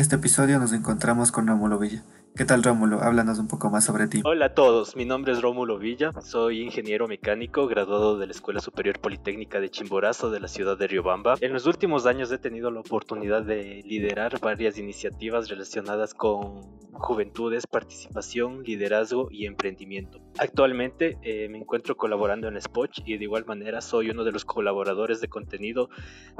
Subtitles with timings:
[0.00, 2.02] este episodio nos encontramos con Rómulo Villa.
[2.34, 3.02] ¿Qué tal Rómulo?
[3.02, 4.22] Háblanos un poco más sobre ti.
[4.24, 8.60] Hola a todos, mi nombre es Rómulo Villa, soy ingeniero mecánico graduado de la Escuela
[8.60, 11.34] Superior Politécnica de Chimborazo de la ciudad de Riobamba.
[11.42, 16.62] En los últimos años he tenido la oportunidad de liderar varias iniciativas relacionadas con
[16.92, 20.20] juventudes, participación, liderazgo y emprendimiento.
[20.38, 24.46] Actualmente eh, me encuentro colaborando en Spoch y de igual manera soy uno de los
[24.46, 25.90] colaboradores de contenido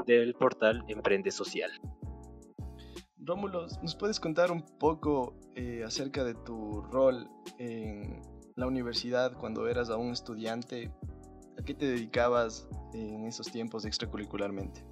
[0.07, 1.71] del portal Emprende Social.
[3.23, 8.19] Rómulo, ¿nos puedes contar un poco eh, acerca de tu rol en
[8.55, 10.91] la universidad cuando eras aún estudiante?
[11.59, 14.83] ¿A qué te dedicabas en esos tiempos extracurricularmente?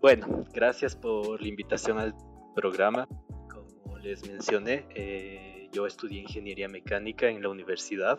[0.00, 2.14] Bueno, gracias por la invitación al
[2.54, 3.06] programa.
[3.50, 8.18] Como les mencioné, eh, yo estudié ingeniería mecánica en la universidad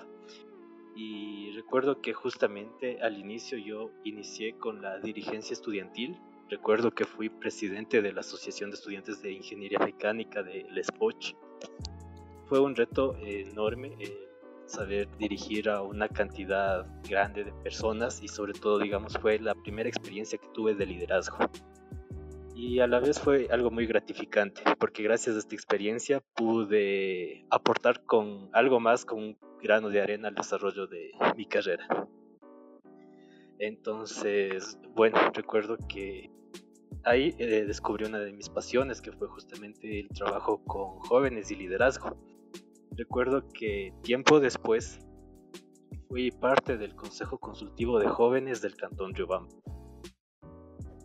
[0.95, 6.19] y recuerdo que justamente al inicio yo inicié con la dirigencia estudiantil
[6.49, 11.35] Recuerdo que fui presidente de la Asociación de Estudiantes de Ingeniería Mecánica de Lespoch.
[12.47, 14.27] Fue un reto enorme eh,
[14.65, 19.87] saber dirigir a una cantidad grande de personas y sobre todo, digamos, fue la primera
[19.87, 21.37] experiencia que tuve de liderazgo.
[22.55, 28.03] Y a la vez fue algo muy gratificante, porque gracias a esta experiencia pude aportar
[28.05, 31.87] con algo más, con un grano de arena al desarrollo de mi carrera.
[33.59, 36.31] Entonces, bueno, recuerdo que
[37.03, 41.55] ahí eh, descubrí una de mis pasiones, que fue justamente el trabajo con jóvenes y
[41.55, 42.17] liderazgo.
[42.91, 44.99] Recuerdo que tiempo después
[46.07, 49.55] fui parte del Consejo Consultivo de Jóvenes del Cantón Riobamba.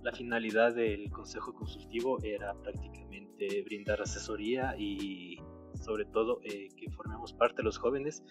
[0.03, 5.39] La finalidad del Consejo Consultivo era prácticamente brindar asesoría y
[5.81, 8.23] sobre todo eh, que formemos parte los jóvenes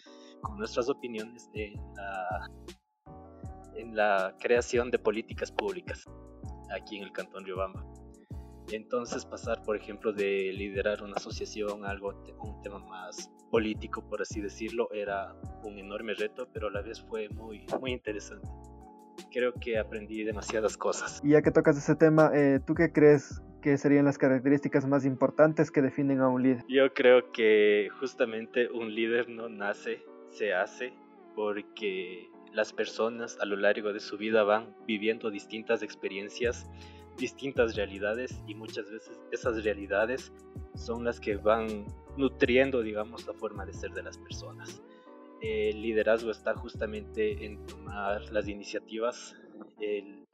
[0.41, 2.51] con nuestras opiniones en la,
[3.75, 6.05] en la creación de políticas públicas
[6.73, 7.85] aquí en el Cantón Riobamba.
[8.71, 14.21] Entonces pasar, por ejemplo, de liderar una asociación a algo, un tema más político, por
[14.21, 18.47] así decirlo, era un enorme reto, pero a la vez fue muy, muy interesante.
[19.31, 21.21] Creo que aprendí demasiadas cosas.
[21.23, 25.05] Y ya que tocas ese tema, eh, ¿tú qué crees que serían las características más
[25.05, 26.63] importantes que definen a un líder?
[26.67, 30.93] Yo creo que justamente un líder no nace, se hace,
[31.35, 36.67] porque las personas a lo largo de su vida van viviendo distintas experiencias,
[37.17, 40.31] distintas realidades y muchas veces esas realidades
[40.75, 41.85] son las que van
[42.17, 44.81] nutriendo, digamos, la forma de ser de las personas.
[45.41, 49.35] El liderazgo está justamente en tomar las iniciativas,
[49.79, 50.25] el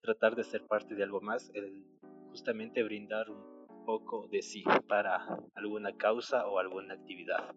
[0.00, 1.84] tratar de ser parte de algo más, el
[2.30, 7.54] justamente brindar un poco de sí para alguna causa o alguna actividad.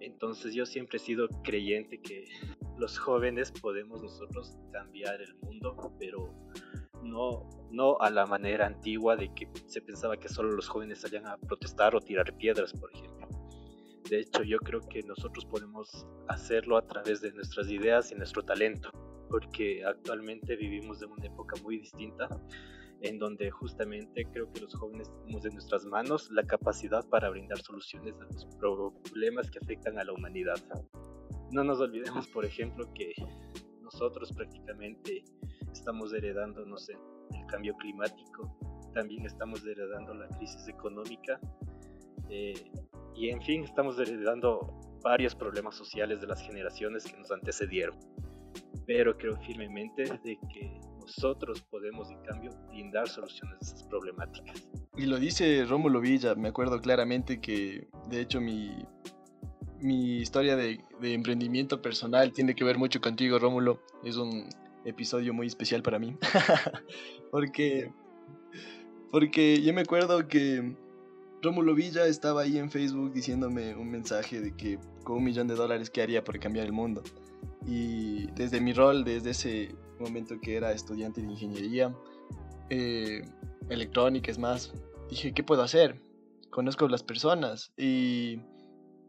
[0.00, 2.24] Entonces yo siempre he sido creyente que
[2.78, 6.34] los jóvenes podemos nosotros cambiar el mundo, pero
[7.02, 11.26] no, no a la manera antigua de que se pensaba que solo los jóvenes salían
[11.26, 13.28] a protestar o tirar piedras, por ejemplo.
[14.08, 18.42] De hecho, yo creo que nosotros podemos hacerlo a través de nuestras ideas y nuestro
[18.42, 18.90] talento,
[19.28, 22.28] porque actualmente vivimos en una época muy distinta
[23.02, 27.58] en donde justamente creo que los jóvenes tenemos en nuestras manos la capacidad para brindar
[27.58, 30.58] soluciones a los problemas que afectan a la humanidad.
[31.50, 33.12] No nos olvidemos, por ejemplo, que
[33.80, 35.24] nosotros prácticamente
[35.72, 36.94] estamos heredando, no sé,
[37.32, 38.56] el cambio climático,
[38.92, 41.40] también estamos heredando la crisis económica
[42.28, 42.70] eh,
[43.14, 47.98] y en fin, estamos heredando varios problemas sociales de las generaciones que nos antecedieron.
[48.86, 50.80] Pero creo firmemente de que
[51.16, 54.68] nosotros podemos en cambio brindar soluciones a esas problemáticas.
[54.96, 58.70] Y lo dice Rómulo Villa, me acuerdo claramente que de hecho mi,
[59.80, 64.48] mi historia de, de emprendimiento personal tiene que ver mucho contigo Rómulo, es un
[64.84, 66.16] episodio muy especial para mí,
[67.30, 67.92] porque,
[69.10, 70.76] porque yo me acuerdo que
[71.42, 75.54] Rómulo Villa estaba ahí en Facebook diciéndome un mensaje de que con un millón de
[75.54, 77.02] dólares qué haría por cambiar el mundo.
[77.66, 81.94] Y desde mi rol, desde ese momento que era estudiante de ingeniería
[82.70, 83.22] eh,
[83.68, 84.72] electrónica, es más,
[85.08, 86.00] dije, ¿qué puedo hacer?
[86.50, 88.40] Conozco las personas y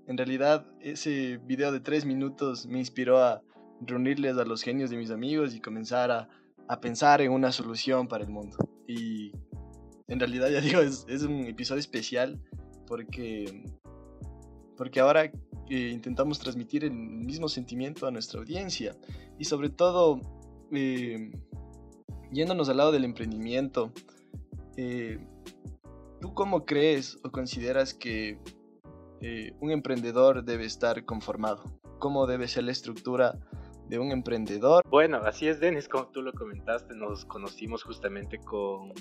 [0.08, 3.42] en realidad ese video de tres minutos me inspiró a
[3.82, 6.30] reunirles a los genios de mis amigos y comenzar a,
[6.68, 8.58] a pensar en una solución para el mundo.
[8.88, 9.32] Y
[10.08, 12.40] en realidad ya digo, es, es un episodio especial
[12.88, 13.64] porque,
[14.82, 15.32] porque ahora
[15.70, 18.98] intentamos transmitir el mismo sentimiento a nuestra audiencia
[19.38, 20.20] y sobre todo
[20.72, 21.32] eh,
[22.32, 23.94] yéndonos al lado del emprendimiento,
[24.78, 25.20] eh,
[26.20, 28.40] ¿tú cómo crees o consideras que
[29.22, 31.80] eh, un emprendedor debe estar conformado?
[32.00, 33.38] ¿Cómo debe ser la estructura
[33.88, 34.84] de un emprendedor?
[34.90, 38.94] Bueno, así es, Denis, como tú lo comentaste, nos conocimos justamente con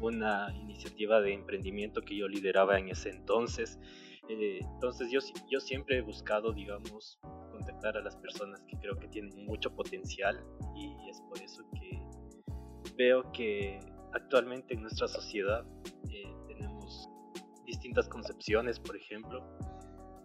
[0.00, 3.78] una iniciativa de emprendimiento que yo lideraba en ese entonces.
[4.28, 5.20] Eh, entonces yo,
[5.50, 7.18] yo siempre he buscado, digamos,
[7.50, 10.44] contactar a las personas que creo que tienen mucho potencial
[10.76, 12.02] y es por eso que
[12.96, 13.80] veo que
[14.12, 15.64] actualmente en nuestra sociedad
[16.10, 17.08] eh, tenemos
[17.66, 19.44] distintas concepciones, por ejemplo.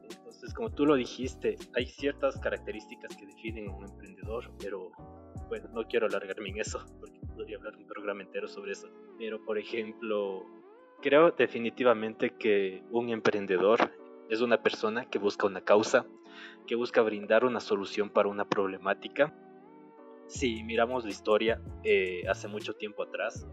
[0.04, 4.92] Entonces, como tú lo dijiste, hay ciertas características que definen a un emprendedor, pero
[5.48, 8.88] bueno, no quiero alargarme en eso, porque podría hablar un programa entero sobre eso.
[9.18, 10.46] Pero, por ejemplo,
[11.06, 13.92] creo definitivamente que un emprendedor
[14.28, 16.08] es una persona que busca una causa,
[16.66, 19.32] que busca brindar una solución para una problemática.
[20.26, 23.46] Si miramos la historia eh, hace mucho tiempo atrás,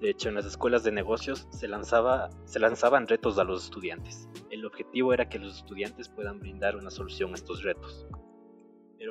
[0.00, 4.30] de hecho en las escuelas de negocios se, lanzaba, se lanzaban retos a los estudiantes.
[4.48, 8.06] El objetivo era que los estudiantes puedan brindar una solución a estos retos.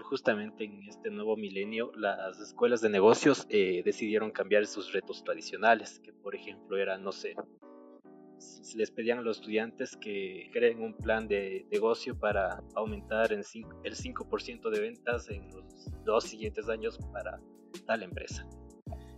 [0.04, 6.00] Justamente en este nuevo milenio las escuelas de negocios eh, decidieron cambiar sus retos tradicionales,
[6.00, 7.36] que por ejemplo era, no sé,
[8.76, 14.70] les pedían a los estudiantes que creen un plan de negocio para aumentar el 5%
[14.70, 17.40] de ventas en los dos siguientes años para
[17.86, 18.48] tal empresa.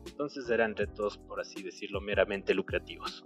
[0.06, 3.24] Entonces eran retos, por así decirlo, meramente lucrativos.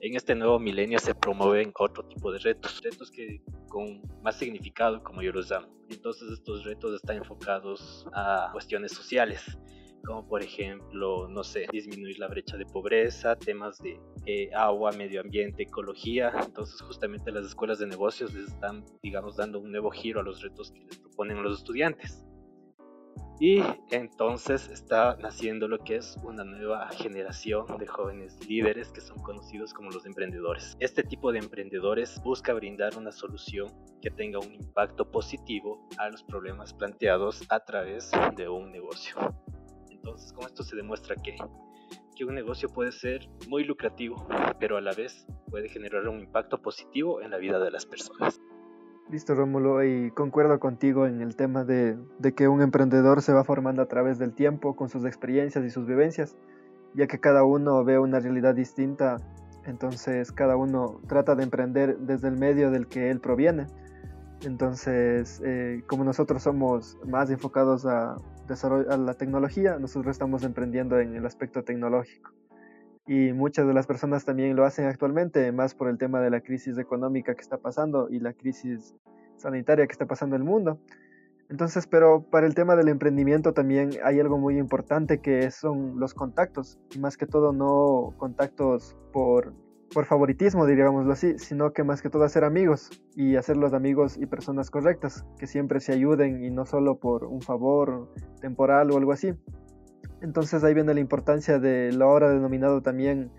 [0.00, 5.02] En este nuevo milenio se promueven otro tipo de retos, retos que con más significado,
[5.02, 5.68] como yo los llamo.
[5.88, 9.58] Entonces estos retos están enfocados a cuestiones sociales,
[10.04, 15.20] como por ejemplo, no sé, disminuir la brecha de pobreza, temas de eh, agua, medio
[15.20, 16.32] ambiente, ecología.
[16.44, 20.42] Entonces justamente las escuelas de negocios les están, digamos, dando un nuevo giro a los
[20.42, 22.25] retos que les proponen los estudiantes.
[23.38, 29.18] Y entonces está naciendo lo que es una nueva generación de jóvenes líderes que son
[29.18, 30.74] conocidos como los emprendedores.
[30.80, 33.68] Este tipo de emprendedores busca brindar una solución
[34.00, 39.16] que tenga un impacto positivo a los problemas planteados a través de un negocio.
[39.90, 41.36] Entonces con esto se demuestra que,
[42.16, 44.26] que un negocio puede ser muy lucrativo,
[44.58, 48.40] pero a la vez puede generar un impacto positivo en la vida de las personas.
[49.08, 51.96] Listo, Rómulo, y concuerdo contigo en el tema de,
[52.34, 55.86] que un emprendedor se va formando a través del tiempo, con sus experiencias y sus
[55.86, 56.36] vivencias,
[56.92, 59.18] ya que cada uno ve una realidad distinta,
[59.64, 63.68] entonces cada uno trata de emprender desde el medio del que él proviene.
[64.44, 71.14] Entonces, eh, como nosotros somos más enfocados a, a la tecnología, nosotros estamos emprendiendo en
[71.14, 72.32] el aspecto tecnológico
[73.06, 76.40] y muchas de las personas también lo hacen actualmente, más por el tema de la
[76.40, 78.96] crisis económica que está pasando y la crisis
[79.36, 80.80] sanitaria que está pasando en el mundo.
[81.48, 86.12] Entonces, pero para el tema del emprendimiento también hay algo muy importante que son los
[86.12, 89.54] contactos, más que todo no contactos por,
[89.94, 94.16] por favoritismo, diríamoslo así, sino que más que todo hacer amigos y hacer los amigos
[94.16, 98.96] y personas correctas, que siempre se ayuden y no solo por un favor temporal o
[98.96, 99.32] algo así.
[100.26, 103.30] Entonces ahí viene la importancia de lo ahora denominado también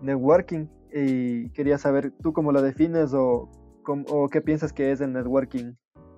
[0.00, 3.48] networking y quería saber tú cómo lo defines o,
[3.86, 5.74] o qué piensas que es el networking,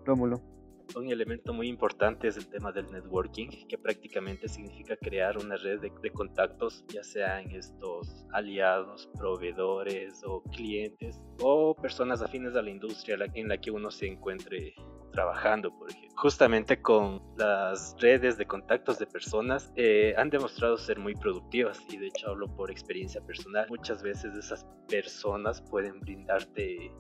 [0.07, 0.54] Rómulo.
[0.95, 5.81] Un elemento muy importante es el tema del networking, que prácticamente significa crear una red
[5.81, 13.19] de, contactos, ya sean estos aliados, proveedores o clientes o personas afines a la industria
[13.35, 14.75] en la que uno se encuentre
[15.15, 16.11] trabajando, por ejemplo.
[16.17, 21.97] Justamente con las redes de contactos de personas eh, han demostrado ser muy productivas y
[21.97, 23.67] de hecho hablo por experiencia personal.
[23.71, 26.93] Muchas veces esas personas pueden brindarte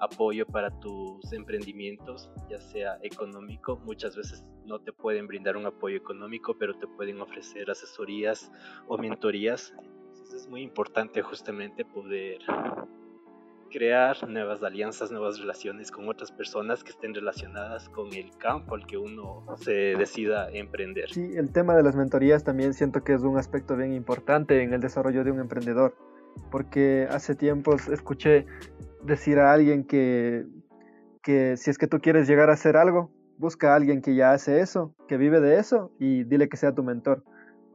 [0.00, 3.76] apoyo para tus emprendimientos, ya sea económico.
[3.84, 8.50] Muchas veces no te pueden brindar un apoyo económico, pero te pueden ofrecer asesorías
[8.88, 9.74] o mentorías.
[10.08, 12.38] Entonces es muy importante justamente poder
[13.70, 18.86] crear nuevas alianzas, nuevas relaciones con otras personas que estén relacionadas con el campo al
[18.86, 21.10] que uno se decida emprender.
[21.12, 24.72] Sí, el tema de las mentorías también siento que es un aspecto bien importante en
[24.72, 25.94] el desarrollo de un emprendedor,
[26.50, 28.46] porque hace tiempos escuché
[29.06, 30.46] decir a alguien que,
[31.22, 34.32] que si es que tú quieres llegar a hacer algo, busca a alguien que ya
[34.32, 37.22] hace eso, que vive de eso y dile que sea tu mentor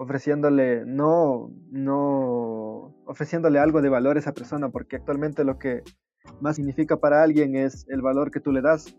[0.01, 5.83] ofreciéndole no, no, ofreciéndole algo de valor a esa persona, porque actualmente lo que
[6.39, 8.97] más significa para alguien es el valor que tú le das,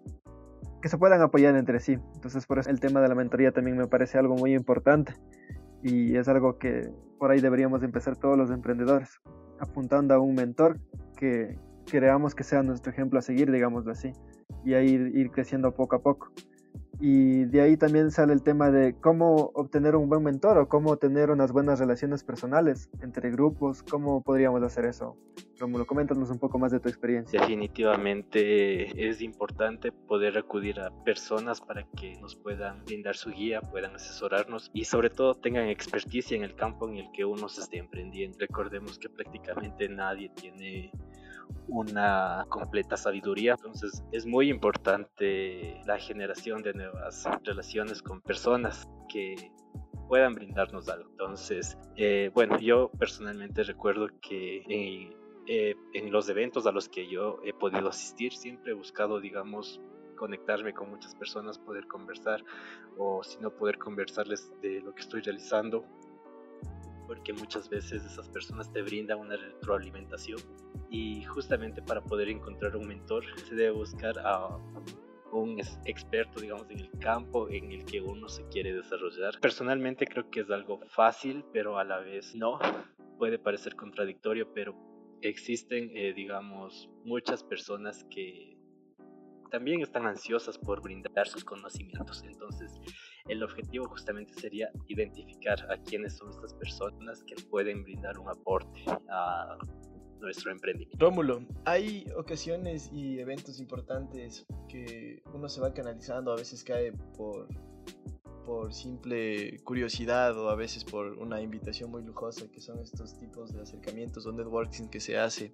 [0.80, 1.98] que se puedan apoyar entre sí.
[2.14, 5.14] Entonces, por eso el tema de la mentoría también me parece algo muy importante
[5.82, 9.20] y es algo que por ahí deberíamos empezar todos los emprendedores,
[9.58, 10.78] apuntando a un mentor
[11.16, 11.58] que
[11.90, 14.12] creamos que sea nuestro ejemplo a seguir, digámoslo así,
[14.64, 16.32] y ahí ir creciendo poco a poco.
[17.04, 20.96] Y de ahí también sale el tema de cómo obtener un buen mentor o cómo
[20.98, 23.82] tener unas buenas relaciones personales entre grupos.
[23.82, 25.16] ¿Cómo podríamos hacer eso?
[25.58, 27.40] Rómulo, coméntanos un poco más de tu experiencia.
[27.40, 33.96] Definitivamente es importante poder acudir a personas para que nos puedan brindar su guía, puedan
[33.96, 37.78] asesorarnos y sobre todo tengan experticia en el campo en el que uno se esté
[37.78, 38.38] emprendiendo.
[38.38, 40.92] Recordemos que prácticamente nadie tiene
[41.68, 43.52] una completa sabiduría.
[43.52, 49.52] Entonces es muy importante la generación de nuevas relaciones con personas que
[50.08, 51.10] puedan brindarnos algo.
[51.10, 54.62] Entonces, eh, bueno, yo personalmente recuerdo que
[55.46, 59.80] eh, en los eventos a los que yo he podido asistir, siempre he buscado, digamos,
[60.16, 62.44] conectarme con muchas personas, poder conversar
[62.96, 65.84] o si no poder conversarles de lo que estoy realizando
[67.06, 70.38] porque muchas veces esas personas te brindan una retroalimentación
[70.90, 74.58] y justamente para poder encontrar un mentor se debe buscar a
[75.32, 79.40] un experto, digamos, en el campo en el que uno se quiere desarrollar.
[79.40, 82.58] Personalmente creo que es algo fácil, pero a la vez no.
[83.18, 84.76] Puede parecer contradictorio, pero
[85.22, 88.58] existen, eh, digamos, muchas personas que
[89.50, 92.22] también están ansiosas por brindar sus conocimientos.
[92.24, 92.72] Entonces,
[93.28, 98.84] el objetivo justamente sería identificar a quiénes son estas personas que pueden brindar un aporte
[99.08, 99.56] a
[100.20, 100.96] nuestro emprendimiento.
[101.04, 107.48] Rómulo, hay ocasiones y eventos importantes que uno se va canalizando, a veces cae por,
[108.46, 113.52] por simple curiosidad o a veces por una invitación muy lujosa, que son estos tipos
[113.52, 115.52] de acercamientos o networking que se hace.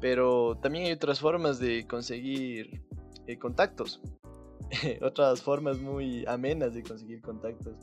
[0.00, 2.82] Pero también hay otras formas de conseguir
[3.26, 4.00] eh, contactos.
[5.02, 7.76] otras formas muy amenas de conseguir contactos.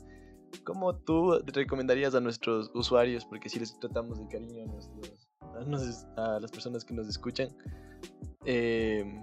[0.64, 4.64] ¿Cómo tú recomendarías a nuestros usuarios, porque si les tratamos de cariño
[6.16, 7.48] a, a, las personas que nos escuchan,
[8.46, 9.22] em,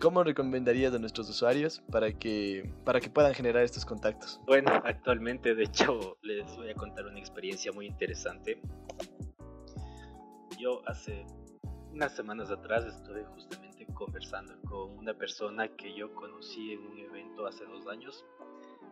[0.00, 4.40] ¿cómo recomendarías a nuestros usuarios para que, para que puedan generar estos contactos?
[4.46, 8.60] Bueno, actualmente de hecho les voy a contar una experiencia muy interesante.
[10.58, 11.24] Yo hace
[11.92, 17.46] unas semanas atrás estuve justamente conversando con una persona que yo conocí en un evento
[17.46, 18.24] hace dos años.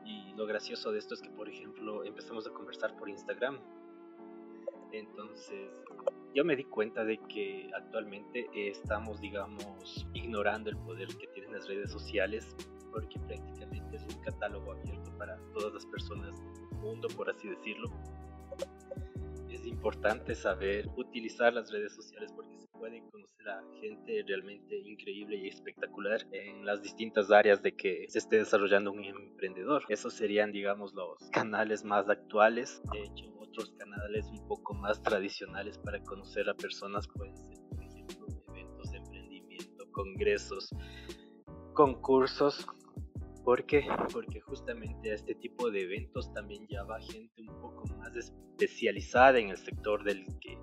[0.05, 3.59] Y lo gracioso de esto es que, por ejemplo, empezamos a conversar por Instagram.
[4.93, 5.71] Entonces,
[6.35, 11.67] yo me di cuenta de que actualmente estamos, digamos, ignorando el poder que tienen las
[11.69, 12.55] redes sociales,
[12.91, 17.89] porque prácticamente es un catálogo abierto para todas las personas del mundo, por así decirlo.
[19.49, 22.54] Es importante saber utilizar las redes sociales porque
[22.85, 28.19] pueden conocer a gente realmente increíble y espectacular en las distintas áreas de que se
[28.19, 29.83] esté desarrollando un emprendedor.
[29.89, 32.83] Esos serían, digamos, los canales más actuales.
[32.93, 37.83] De hecho, otros canales un poco más tradicionales para conocer a personas pueden ser, por
[37.83, 40.69] ejemplo, eventos de emprendimiento, congresos,
[41.73, 42.67] concursos.
[43.47, 43.87] ¿Por qué?
[44.13, 49.39] Porque justamente a este tipo de eventos también ya va gente un poco más especializada
[49.39, 50.59] en el sector del que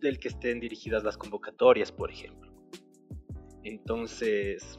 [0.00, 2.52] del que estén dirigidas las convocatorias, por ejemplo.
[3.62, 4.78] Entonces,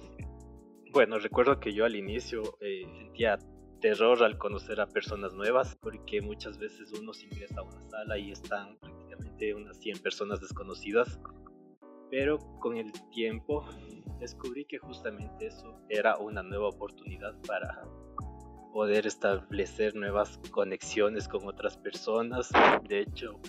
[0.92, 3.38] bueno, recuerdo que yo al inicio eh, sentía
[3.80, 8.18] terror al conocer a personas nuevas, porque muchas veces uno se ingresa a una sala
[8.18, 11.20] y están prácticamente unas 100 personas desconocidas,
[12.10, 13.66] pero con el tiempo
[14.20, 17.84] descubrí que justamente eso era una nueva oportunidad para
[18.74, 22.50] poder establecer nuevas conexiones con otras personas.
[22.88, 23.40] De hecho,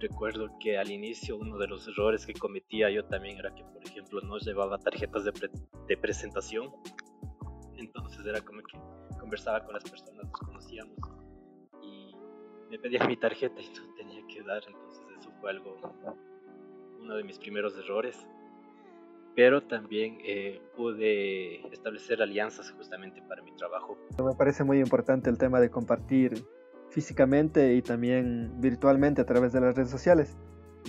[0.00, 3.84] recuerdo que al inicio uno de los errores que cometía yo también era que, por
[3.84, 6.70] ejemplo, no llevaba tarjetas de, presentación.
[7.76, 8.78] Entonces era como que
[9.18, 10.96] conversaba con las personas, nos conocíamos
[11.82, 12.14] y
[12.70, 14.62] me pedían mi tarjeta y no tenía que dar.
[14.66, 15.76] Entonces eso fue algo,
[16.98, 18.16] uno de mis primeros errores.
[19.36, 23.96] Pero también eh, pude establecer alianzas justamente para mi trabajo.
[24.18, 26.44] Me parece muy importante el tema de compartir
[26.90, 30.36] físicamente y también virtualmente a través de las redes sociales.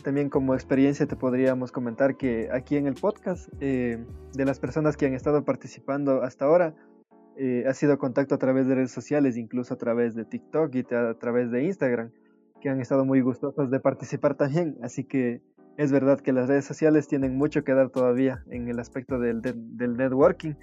[0.04, 4.04] También como experiencia te podríamos comentar que aquí en el podcast, eh,
[4.34, 6.74] de las personas que han estado participando hasta ahora,
[7.38, 10.86] eh, ha sido contacto a través de redes sociales, incluso a través de TikTok y
[10.94, 12.12] a través de Instagram,
[12.62, 14.78] que han estado muy gustosos de participar también.
[14.82, 15.42] Así que
[15.78, 19.42] es verdad que las redes sociales tienen mucho que dar todavía en el aspecto del,
[19.42, 20.54] del networking.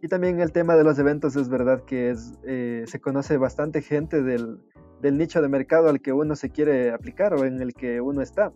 [0.00, 3.82] Y también el tema de los eventos es verdad que es, eh, se conoce bastante
[3.82, 4.58] gente del,
[5.02, 8.22] del nicho de mercado al que uno se quiere aplicar o en el que uno
[8.22, 8.52] está.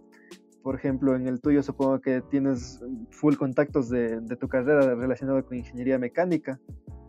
[0.62, 5.56] Por ejemplo, en el tuyo supongo que tienes full contactos de, tu carrera relacionado con
[5.56, 6.58] ingeniería mecánica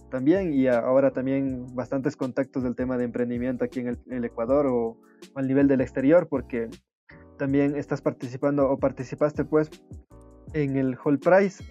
[0.09, 4.97] también y ahora también bastantes contactos del tema de emprendimiento aquí en el, Ecuador o,
[5.35, 6.69] al nivel del exterior porque
[7.37, 9.69] también estás participando o participaste pues
[10.53, 11.63] en el Hall Prize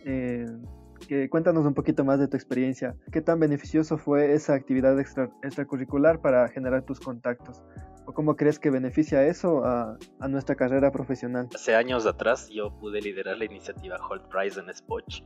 [0.99, 2.97] que cuéntanos un poquito más de tu experiencia.
[3.13, 7.63] ¿Qué tan beneficioso fue esa actividad extracurricular para generar tus contactos?
[8.07, 9.99] ¿O cómo crees que beneficia eso a,
[10.29, 11.49] nuestra carrera profesional?
[11.55, 15.23] Hace años atrás yo pude liderar la iniciativa Hold Prize en Spoch,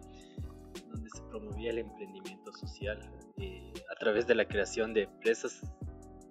[0.88, 2.98] donde se promovía el emprendimiento social
[3.36, 5.60] eh, a través de la creación de empresas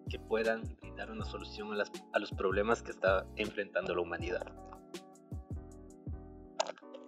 [0.09, 4.51] que puedan brindar una solución a, a los problemas que está enfrentando la humanidad.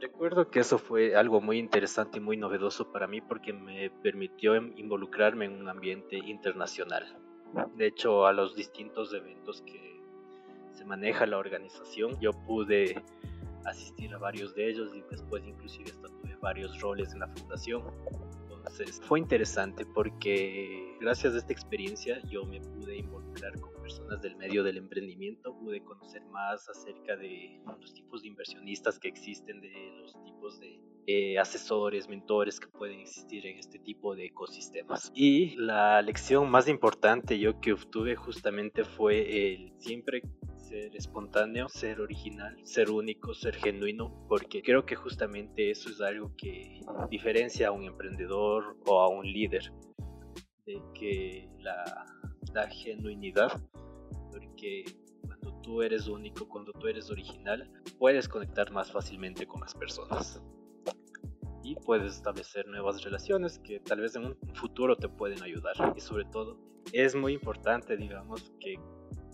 [0.02, 4.56] Recuerdo que eso fue algo muy interesante y muy novedoso para mí porque me permitió
[4.56, 7.20] involucrarme en un ambiente internacional.
[7.76, 10.02] De hecho, a los distintos eventos que
[10.72, 13.00] se maneja la organización, yo pude
[13.66, 17.84] asistir a varios de ellos y después inclusive hasta tuve varios roles en la fundación.
[18.62, 24.36] Entonces fue interesante porque gracias a esta experiencia yo me pude involucrar con personas del
[24.36, 29.72] medio del emprendimiento, pude conocer más acerca de los tipos de inversionistas que existen, de
[30.00, 35.12] los tipos de eh, asesores, mentores que pueden existir en este tipo de ecosistemas.
[35.16, 40.22] Y la lección más importante yo que obtuve justamente fue el siempre
[40.72, 46.32] ser espontáneo, ser original, ser único, ser genuino, porque creo que justamente eso es algo
[46.38, 49.70] que diferencia a un emprendedor o a un líder,
[50.66, 52.06] de que la,
[52.54, 53.52] la genuinidad,
[54.32, 54.86] porque
[55.28, 60.42] cuando tú eres único, cuando tú eres original, puedes conectar más fácilmente con las personas
[61.64, 65.76] y puedes establecer nuevas relaciones que tal vez en un futuro te pueden ayudar.
[65.98, 66.58] Y sobre todo,
[66.94, 68.76] es muy importante, digamos, que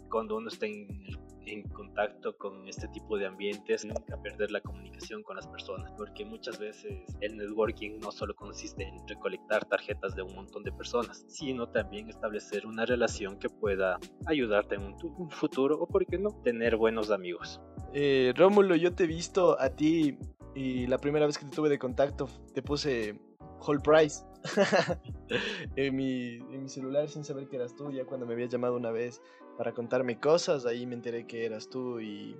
[0.09, 1.05] cuando uno está en,
[1.47, 6.25] en, contacto con este tipo de ambientes, nunca perder la comunicación con las personas, porque
[6.25, 11.25] muchas veces el networking no solo consiste en recolectar tarjetas de un montón de personas,
[11.27, 16.31] sino también establecer una relación que pueda ayudarte en un, futuro o, por qué no,
[16.43, 17.61] tener buenos amigos.
[17.93, 20.17] Eh, Rómulo, yo te he visto a ti
[20.55, 23.19] y la primera vez que te tuve de contacto te puse
[23.59, 24.23] Whole Price
[25.75, 27.91] en, mi, en mi celular sin saber que eras tú.
[27.91, 29.21] Ya cuando me habías llamado una vez
[29.57, 31.99] para contarme cosas, ahí me enteré que eras tú.
[31.99, 32.35] Y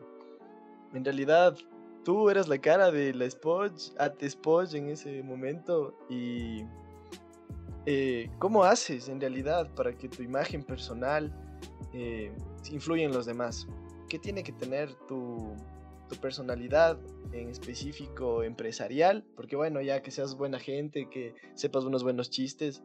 [0.94, 1.56] en realidad
[2.04, 5.98] tú eras la cara de la Spodge, at Spodge en ese momento.
[6.10, 6.64] Y
[7.86, 11.34] eh, ¿cómo haces en realidad para que tu imagen personal
[11.94, 12.32] eh,
[12.72, 13.68] influya en los demás?
[14.10, 15.56] ¿Qué tiene que tener tu
[16.08, 16.98] tu personalidad
[17.32, 22.82] en específico empresarial, porque bueno, ya que seas buena gente, que sepas unos buenos chistes,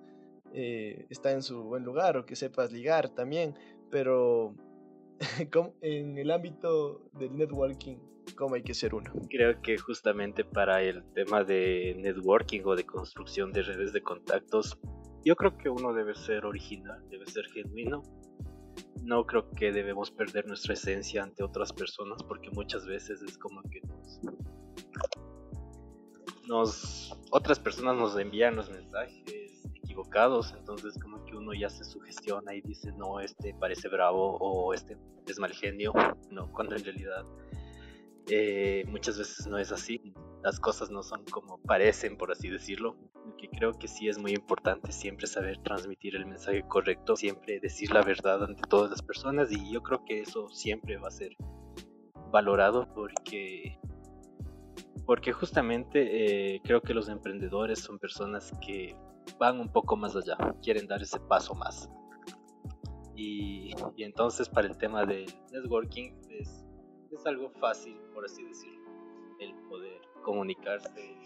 [0.53, 3.55] eh, está en su buen lugar, o que sepas ligar también,
[3.93, 4.55] pero
[5.83, 7.99] en el ámbito del networking,
[8.37, 9.13] ¿cómo hay que ser uno?
[9.29, 14.79] Creo que justamente para el tema de networking o de construcción de redes de contactos,
[15.25, 18.03] yo creo que uno debe ser original, debe ser genuino,
[19.05, 23.61] no creo que debemos perder nuestra esencia ante otras personas porque muchas veces es como
[23.63, 23.83] que
[26.49, 29.53] nos, otras personas nos envían los mensajes
[29.93, 34.75] equivocados entonces como que uno ya se sugestiona y dice no este parece bravo o
[34.75, 35.93] este es mal genio
[36.31, 37.25] no cuando en realidad
[38.29, 40.01] eh, muchas veces no es así.
[40.43, 42.97] Las cosas no son como parecen por así decirlo.
[43.39, 47.93] Que creo que sí es muy importante siempre saber transmitir el mensaje correcto, siempre decir
[47.93, 51.37] la verdad ante todas las personas y yo creo que eso siempre va a ser
[52.31, 53.79] valorado porque
[55.07, 58.97] porque justamente eh, creo que los emprendedores son personas que
[59.39, 61.89] van un poco más allá, quieren dar ese paso más.
[63.15, 66.65] Y, y entonces para el tema del networking es,
[67.11, 68.91] es algo fácil, por así decirlo,
[69.41, 71.17] el poder comunicarse,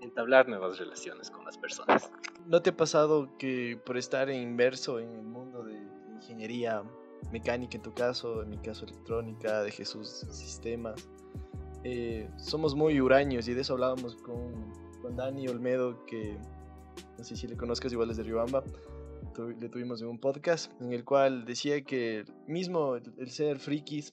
[0.00, 2.10] entablar nuevas relaciones con las personas.
[2.46, 5.78] ¿No te ha pasado que por estar inverso en el mundo de
[6.14, 6.82] ingeniería
[7.30, 11.08] mecánica en tu caso, en mi caso electrónica, de Jesús sistemas,
[11.84, 16.38] eh, somos muy huraños y de eso hablábamos con, con Dani Olmedo, que
[17.18, 18.62] no sé si le conozcas, igual desde Riobamba,
[19.58, 24.12] le tuvimos en un podcast en el cual decía que mismo el ser frikis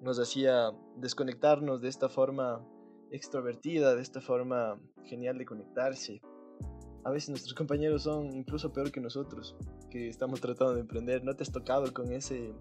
[0.00, 2.64] nos hacía desconectarnos de esta forma
[3.10, 6.20] extrovertida, de esta forma genial de conectarse.
[7.04, 9.56] A veces nuestros compañeros son incluso peor que nosotros,
[9.90, 11.24] que estamos tratando de emprender.
[11.24, 12.54] ¿No te has tocado con ese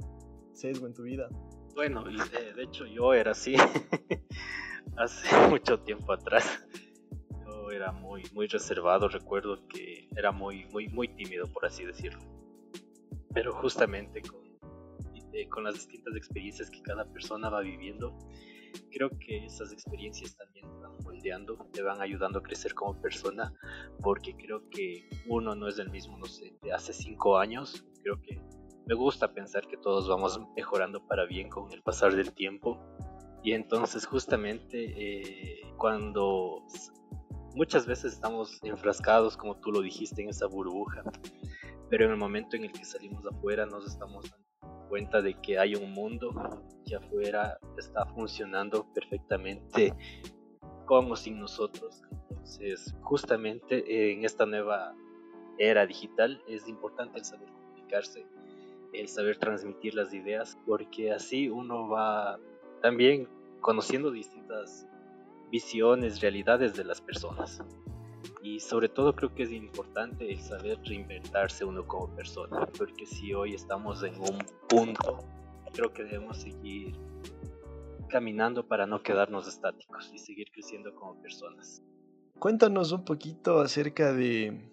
[0.53, 1.29] sesgo en tu vida?
[1.75, 3.55] Bueno, de hecho yo era así
[4.97, 6.65] hace mucho tiempo atrás.
[7.79, 12.19] Era muy, muy reservado, recuerdo que era muy, muy, muy tímido, por así decirlo.
[13.33, 14.41] Pero justamente con,
[15.31, 18.17] eh, con las distintas experiencias que cada persona va viviendo,
[18.91, 23.53] creo que esas experiencias también te van moldeando, te van ayudando a crecer como persona,
[24.01, 27.85] porque creo que uno no es el mismo, no sé, de hace cinco años.
[28.03, 28.41] Creo que
[28.87, 32.77] me gusta pensar que todos vamos mejorando para bien con el pasar del tiempo.
[33.41, 36.65] Y entonces justamente eh, cuando
[37.59, 41.03] muchas veces estamos enfrascados, como tú lo dijiste, en esa burbuja,
[41.89, 45.59] pero en el momento en el que salimos afuera nos estamos dando cuenta de que
[45.59, 46.31] hay un mundo
[46.85, 49.93] que afuera está funcionando perfectamente
[50.85, 52.01] con o sin nosotros.
[52.29, 54.95] Entonces, justamente en esta nueva
[55.57, 58.25] era digital es importante el saber comunicarse,
[58.93, 62.39] el saber transmitir las ideas, porque así uno va
[62.81, 63.27] también
[63.59, 64.87] conociendo distintas
[65.51, 67.61] visiones, realidades de las personas.
[68.41, 73.33] Y sobre todo creo que es importante el saber reinventarse uno como persona, porque si
[73.33, 75.19] hoy estamos en un punto,
[75.73, 76.95] creo que debemos seguir
[78.09, 81.83] caminando para no quedarnos estáticos y seguir creciendo como personas.
[82.39, 84.71] Cuéntanos un poquito acerca de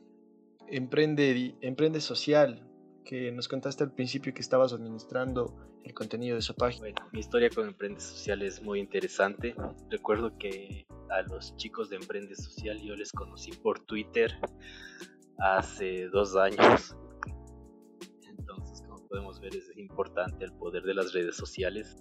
[0.69, 2.67] Emprende, Emprende Social,
[3.05, 5.55] que nos contaste al principio que estabas administrando
[5.87, 6.81] el contenido de su página.
[6.81, 9.55] Bueno, mi historia con Emprende Social es muy interesante.
[9.89, 14.33] Recuerdo que a los chicos de Emprende Social yo les conocí por Twitter
[15.39, 16.97] hace dos años.
[18.29, 21.97] Entonces, como podemos ver, es importante el poder de las redes sociales.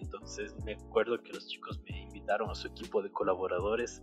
[0.00, 4.00] Entonces, me acuerdo que los chicos me invitaron a su equipo de colaboradores.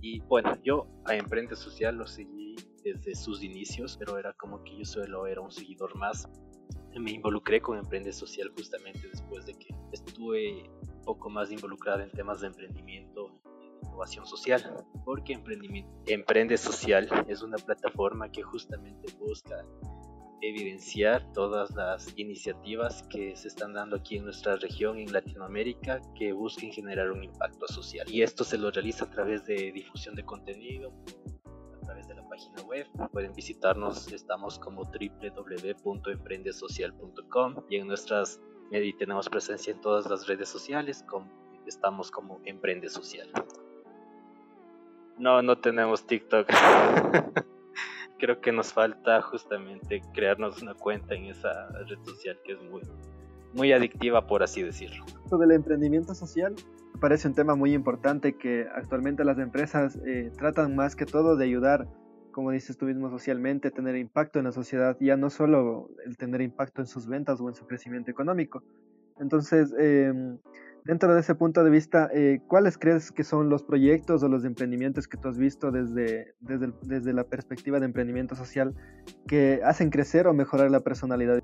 [0.00, 4.78] Y bueno, yo a Emprende Social lo seguí desde sus inicios, pero era como que
[4.78, 6.28] yo solo era un seguidor más.
[6.98, 12.10] Me involucré con Emprende Social justamente después de que estuve un poco más involucrado en
[12.10, 15.40] temas de emprendimiento e innovación social, porque
[16.06, 19.64] Emprende Social es una plataforma que justamente busca
[20.42, 26.32] evidenciar todas las iniciativas que se están dando aquí en nuestra región, en Latinoamérica, que
[26.32, 28.10] busquen generar un impacto social.
[28.10, 30.92] Y esto se lo realiza a través de difusión de contenido,
[31.94, 32.86] de la página web.
[33.12, 40.48] Pueden visitarnos, estamos como www.emprendesocial.com y en nuestras y tenemos presencia en todas las redes
[40.48, 41.28] sociales, como,
[41.66, 43.30] estamos como Emprende Social.
[45.18, 46.48] No, no tenemos TikTok.
[48.18, 52.80] Creo que nos falta justamente crearnos una cuenta en esa red social que es muy,
[53.54, 55.04] muy adictiva, por así decirlo.
[55.24, 56.54] Esto del emprendimiento social
[57.00, 61.44] parece un tema muy importante que actualmente las empresas eh, tratan más que todo de
[61.44, 61.88] ayudar,
[62.30, 66.40] como dices tú mismo, socialmente, tener impacto en la sociedad, ya no solo el tener
[66.40, 68.62] impacto en sus ventas o en su crecimiento económico.
[69.20, 70.38] Entonces, em,
[70.84, 74.44] dentro de ese punto de vista, eh, ¿cuáles crees que son los proyectos o los
[74.44, 78.74] emprendimientos que tú has visto desde, desde, desde la perspectiva de emprendimiento social
[79.26, 81.42] que hacen crecer o mejorar la personalidad?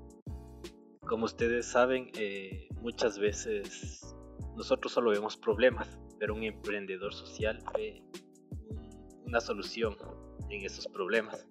[1.09, 4.15] Como ustedes saben, eh, muchas veces
[4.55, 8.03] nosotros solo vemos problemas, pero un emprendedor social ve
[9.25, 9.97] una solución
[10.51, 11.47] en esos problemas.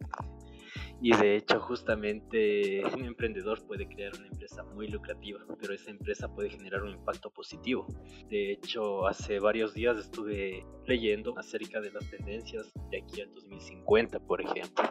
[1.02, 6.32] Y de hecho, justamente un emprendedor puede crear una empresa muy lucrativa, pero esa empresa
[6.32, 7.84] puede generar un impacto positivo.
[8.28, 14.20] De hecho, hace varios días estuve leyendo acerca de las tendencias de aquí al 2050,
[14.20, 14.84] por ejemplo.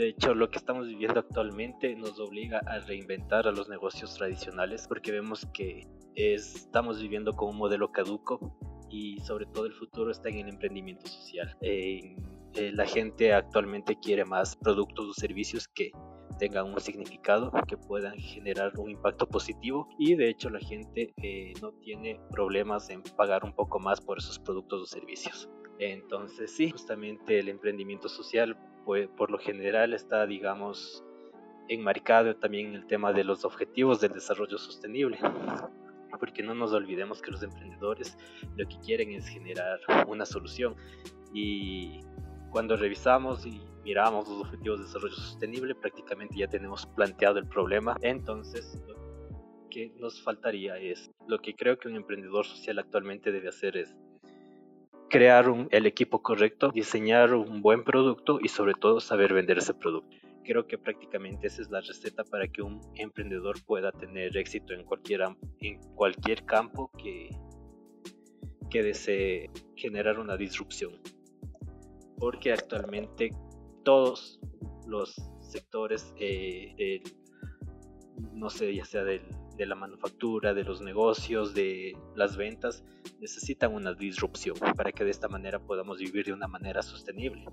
[0.00, 4.88] De hecho, lo que estamos viviendo actualmente nos obliga a reinventar a los negocios tradicionales
[4.88, 8.56] porque vemos que estamos viviendo con un modelo caduco
[8.88, 11.54] y sobre todo el futuro está en el emprendimiento social.
[11.60, 12.16] Eh,
[12.72, 15.92] la gente actualmente quiere más productos o servicios que
[16.38, 21.52] tengan un significado, que puedan generar un impacto positivo y de hecho la gente eh,
[21.60, 25.50] no tiene problemas en pagar un poco más por esos productos o servicios.
[25.78, 28.56] Entonces sí, justamente el emprendimiento social
[28.90, 31.04] pues, por lo general está, digamos,
[31.68, 35.16] enmarcado también en el tema de los objetivos del desarrollo sostenible.
[36.18, 38.18] Porque no nos olvidemos que los emprendedores
[38.56, 40.74] lo que quieren es generar una solución.
[41.32, 42.00] Y
[42.50, 47.96] cuando revisamos y miramos los objetivos de desarrollo sostenible prácticamente ya tenemos planteado el problema.
[48.02, 53.50] Entonces lo que nos faltaría es lo que creo que un emprendedor social actualmente debe
[53.50, 53.94] hacer es
[55.10, 60.16] crear el equipo correcto, diseñar un buen producto y sobre todo saber vender ese producto
[60.50, 64.84] creo que prácticamente esa es la receta para que un emprendedor pueda tener éxito en
[64.84, 65.22] cualquier,
[65.60, 67.30] en cualquier campo que,
[68.68, 71.00] que desee generar una disrupción.
[72.16, 73.30] Porque actualmente
[73.84, 74.40] todos
[74.86, 77.00] los sectores, eh,
[78.32, 79.22] no sé, ya sea del
[79.60, 82.82] de la manufactura, de los negocios, de las ventas,
[83.20, 87.44] necesitan una disrupción para que de esta manera podamos vivir de una manera sostenible.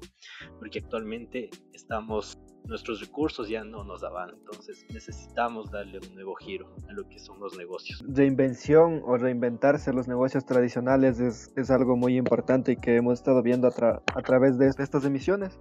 [0.58, 6.74] Porque actualmente estamos, nuestros recursos ya no nos daban, entonces necesitamos darle un nuevo giro
[6.88, 8.02] a lo que son los negocios.
[8.08, 13.44] Reinvención o reinventarse los negocios tradicionales es, es algo muy importante y que hemos estado
[13.44, 15.60] viendo a, a través de estas emisiones.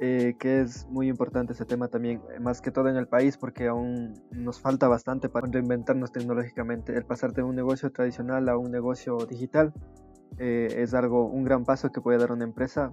[0.00, 3.36] Eh, que es muy importante ese tema también, eh, más que todo en el país,
[3.36, 8.58] porque aún nos falta bastante para reinventarnos tecnológicamente, el pasar de un negocio tradicional a
[8.58, 9.72] un negocio digital.
[10.38, 12.92] eh, es algo, un gran paso que puede dar una empresa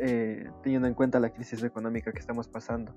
[0.00, 2.94] eh, teniendo en cuenta la crisis económica que estamos pasando.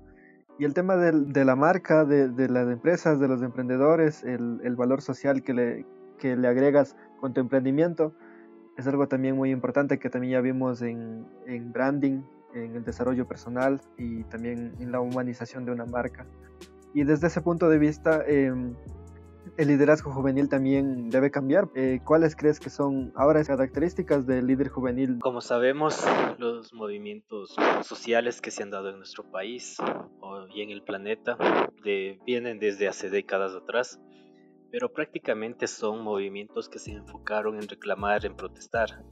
[0.58, 5.42] Y el tema de, la marca, de, las empresas, de los emprendedores, el, valor social
[5.42, 5.86] que le,
[6.18, 8.14] que le agregas con tu emprendimiento,
[8.78, 12.22] es algo también muy importante que también ya vimos en, en branding,
[12.64, 16.26] en el desarrollo personal y también en la humanización de una marca.
[16.94, 18.74] Y desde ese punto de vista, em,
[19.56, 21.68] el liderazgo juvenil también debe cambiar.
[21.74, 25.18] Eh, ¿Cuáles crees que son ahora las características del líder juvenil?
[25.20, 26.04] Como sabemos,
[26.38, 29.76] los movimientos sociales que se han dado en nuestro país
[30.54, 31.36] y en el planeta
[32.26, 34.00] vienen desde hace décadas atrás,
[34.70, 39.04] pero prácticamente son movimientos que se enfocaron en reclamar, en protestar.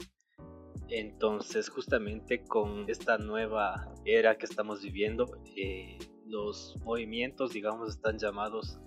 [0.89, 8.79] Entonces, justamente con esta nueva era que estamos viviendo, eh, los movimientos, digamos, están llamados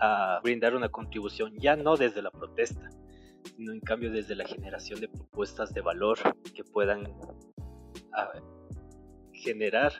[0.00, 2.88] a brindar una contribución ya no desde la protesta,
[3.56, 6.18] sino en cambio desde la generación de propuestas de valor
[6.54, 7.04] que puedan
[9.32, 9.92] generar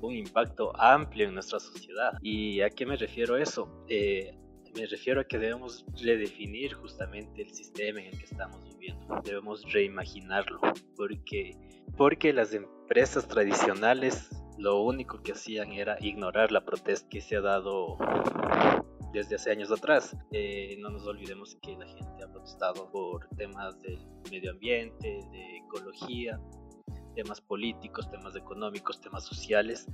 [0.00, 2.12] un impacto amplio en nuestra sociedad.
[2.22, 3.84] ¿Y a qué me refiero eso?
[3.88, 4.36] Eh,
[4.74, 8.69] me refiero a que debemos redefinir justamente el sistema en el que estamos
[9.24, 10.60] Debemos reimaginarlo,
[10.96, 11.56] porque,
[11.96, 17.40] porque las empresas tradicionales lo único que hacían era ignorar la protesta que se ha
[17.40, 17.96] dado
[19.12, 20.16] desde hace años atrás.
[20.32, 23.98] Eh, no nos olvidemos que la gente ha protestado por temas del
[24.30, 26.38] medio ambiente, de ecología,
[27.14, 29.86] temas políticos, temas económicos, temas sociales.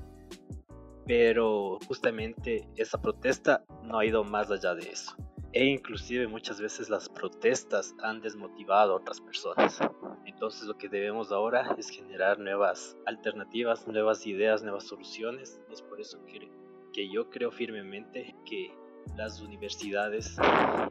[1.06, 5.16] Pero justamente esa protesta no ha ido más allá de eso.
[5.58, 9.80] E inclusive muchas veces las protestas han desmotivado a otras personas.
[10.26, 15.58] Entonces lo que debemos ahora es generar nuevas alternativas, nuevas ideas, nuevas soluciones.
[15.70, 16.50] Es por eso que,
[16.92, 18.70] que yo creo firmemente que
[19.16, 20.36] las universidades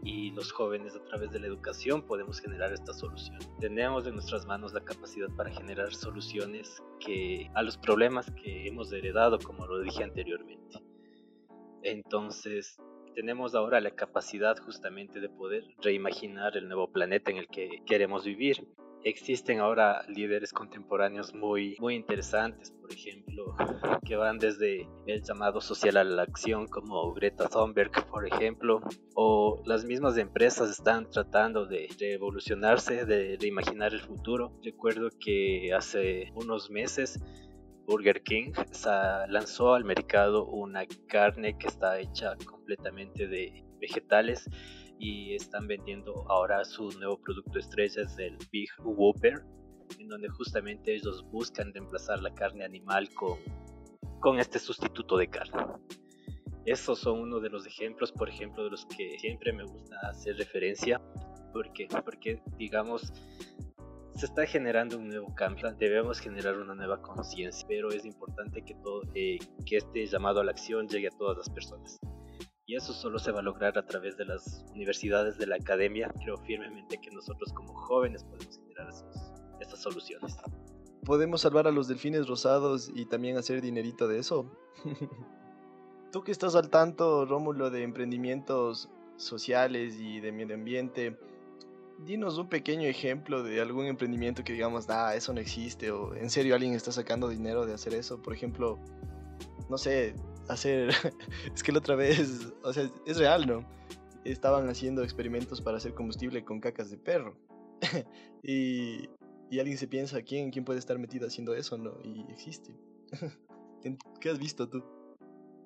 [0.01, 3.37] y los jóvenes a través de la educación podemos generar esta solución.
[3.59, 8.91] Tenemos en nuestras manos la capacidad para generar soluciones que a los problemas que hemos
[8.91, 10.81] heredado, como lo dije anteriormente.
[11.83, 12.79] Entonces,
[13.15, 18.25] tenemos ahora la capacidad justamente de poder reimaginar el nuevo planeta en el que queremos
[18.25, 18.67] vivir
[19.05, 23.55] existen ahora líderes contemporáneos muy, muy interesantes, por ejemplo,
[24.03, 28.81] que van desde el llamado social a la acción, como Greta Thunberg, por ejemplo,
[29.13, 34.59] o las mismas empresas están tratando de revolucionarse, de reimaginar el futuro.
[34.63, 37.19] Recuerdo que hace unos meses
[37.85, 38.51] Burger King
[39.27, 44.49] lanzó al mercado una carne que está hecha completamente de vegetales
[44.99, 49.43] y están vendiendo ahora su nuevo producto estrella es el Big Whopper
[49.99, 53.37] en donde justamente ellos buscan reemplazar la carne animal con,
[54.19, 55.63] con este sustituto de carne.
[56.65, 60.35] Esos son uno de los ejemplos, por ejemplo, de los que siempre me gusta hacer
[60.37, 60.99] referencia,
[61.53, 63.13] porque, porque digamos,
[64.15, 68.73] se está generando un nuevo cambio, debemos generar una nueva conciencia, pero es importante que,
[68.75, 71.99] todo, eh, que este llamado a la acción llegue a todas las personas.
[72.65, 76.11] Y eso solo se va a lograr a través de las universidades, de la academia.
[76.23, 78.89] Creo firmemente que nosotros como jóvenes podemos generar
[79.59, 80.35] estas soluciones.
[81.03, 84.49] ¿Podemos salvar a los delfines rosados y también hacer dinerito de eso?
[86.11, 91.19] Tú que estás al tanto, Rómulo, de emprendimientos sociales y de medio ambiente,
[91.99, 96.29] dinos un pequeño ejemplo de algún emprendimiento que digamos, ah, eso no existe, o en
[96.29, 98.21] serio alguien está sacando dinero de hacer eso.
[98.21, 98.79] Por ejemplo,
[99.69, 100.13] no sé,
[100.47, 100.89] hacer,
[101.53, 103.65] es que la otra vez, o sea, es real, ¿no?
[104.23, 107.37] Estaban haciendo experimentos para hacer combustible con cacas de perro.
[108.43, 109.09] y,
[109.59, 111.97] alguien se piensa, ¿quién, ¿quién puede estar metido haciendo eso, no?
[112.03, 112.73] Y existe.
[114.19, 114.83] ¿Qué has visto tú?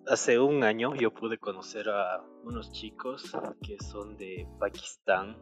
[0.05, 5.37] Hace un año yo pude conocer a unos chicos que son de Pakistán.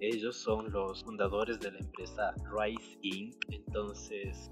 [0.00, 3.34] Ellos son los fundadores de la empresa Rice Inc.
[3.50, 4.50] Entonces,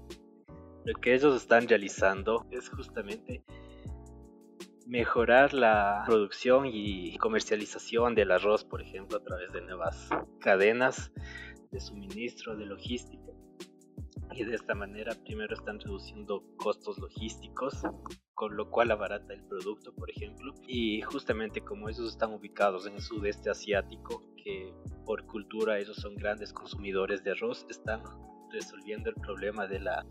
[0.85, 3.43] lo que ellos están realizando es justamente
[4.85, 11.11] mejorar la producción y comercialización del arroz, por ejemplo, a través de nuevas cadenas
[11.71, 13.31] de suministro, de logística.
[14.33, 17.81] Y de esta manera primero están reduciendo costos logísticos,
[18.33, 20.53] con lo cual abarata el producto, por ejemplo.
[20.67, 24.21] Y justamente como ellos están ubicados en el sudeste asiático,
[25.05, 28.01] por cultura ellos son grandes consumidores de arroz, están
[28.51, 30.05] resolviendo el problema de la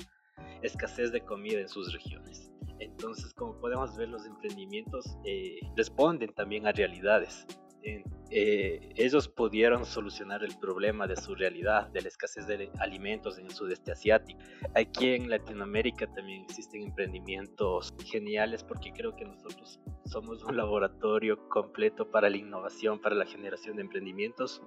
[0.62, 2.50] escasez de comida en sus regiones.
[2.80, 7.46] Entonces, como podemos ver, los emprendimientos eh, responden también a realidades.
[7.86, 13.46] Eh, ellos pudieron solucionar el problema de su realidad, de la escasez de alimentos en
[13.46, 14.40] el sudeste asiático.
[14.74, 22.10] Aquí en Latinoamérica también existen emprendimientos geniales porque creo que nosotros somos un laboratorio completo
[22.10, 24.62] para la innovación, para la generación de emprendimientos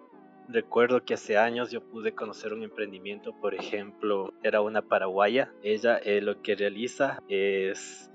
[0.48, 5.52] recuerdo que hace años yo pude conocer un emprendimiento, por ejemplo, era una paraguaya.
[5.62, 8.10] Ella eh, lo que realiza es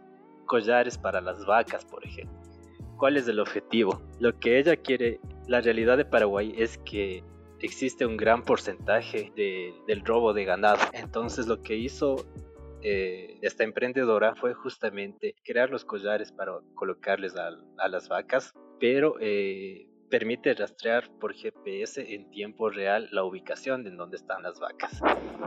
[0.47, 2.42] collares para las vacas, por ejemplo.
[2.97, 4.01] ¿Cuál es el objetivo?
[4.21, 7.25] Lo que ella quiere, la realidad de Paraguay es que
[7.61, 10.81] existe un gran porcentaje del robo de ganado.
[10.93, 12.17] Entonces lo que hizo
[12.83, 19.87] eh, esta emprendedora fue justamente crear los collares para colocarles a, las vacas, pero eh,
[20.13, 25.01] permite rastrear por GPS en tiempo real la ubicación de donde están las vacas.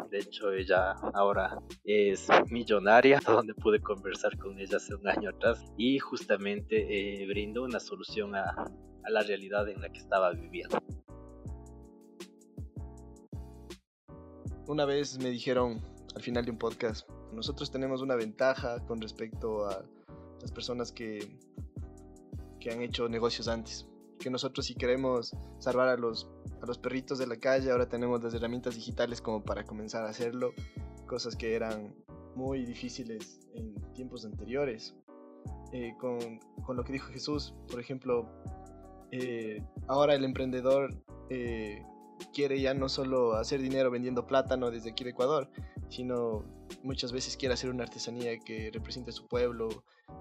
[0.10, 5.64] De hecho, ella ahora es millonaria, donde pude conversar con ella hace un año atrás
[5.78, 6.78] y justamente
[7.22, 8.56] eh, brindó una solución a,
[9.04, 10.80] a la realidad en la que estaba viviendo.
[14.66, 15.80] Una vez me dijeron
[16.16, 19.86] al final de un podcast, nosotros tenemos una ventaja con respecto a
[20.42, 21.38] las personas que,
[22.60, 23.88] que han hecho negocios antes
[24.20, 26.30] que nosotros si queremos salvar a los,
[26.62, 30.10] a los perritos de la calle, ahora tenemos las herramientas digitales como para comenzar a
[30.10, 30.54] hacerlo,
[31.06, 31.96] cosas que eran
[32.36, 34.96] muy difíciles en tiempos anteriores.
[35.72, 36.20] Eh, con,
[36.64, 38.30] con, lo que dijo Jesús, por ejemplo,
[39.12, 40.94] eh, ahora el emprendedor
[41.30, 41.84] eh,
[42.34, 45.50] quiere ya no solo hacer dinero vendiendo plátano desde aquí de Ecuador,
[45.90, 46.44] sino
[46.84, 49.70] muchas veces quiere hacer una artesanía que represente a su pueblo,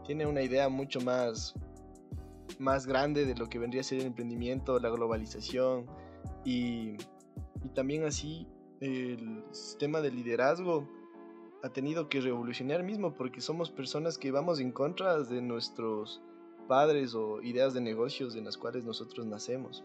[0.04, 1.54] tiene una idea mucho más
[2.58, 5.86] más grande de lo que vendría a ser el emprendimiento, la globalización
[6.44, 6.96] y,
[7.62, 8.46] y también así
[8.80, 10.88] el sistema de liderazgo
[11.62, 16.20] ha tenido que revolucionar mismo porque somos personas que vamos en contra de nuestros
[16.68, 19.84] padres o ideas de negocios en las cuales nosotros nacemos.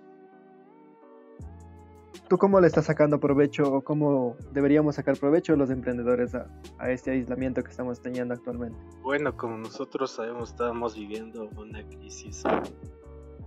[2.29, 6.47] ¿Tú cómo le estás sacando provecho o cómo deberíamos sacar provecho los emprendedores a,
[6.91, 8.77] este aislamiento que estamos teniendo actualmente?
[9.01, 12.43] Bueno, como nosotros sabemos, estamos viviendo una crisis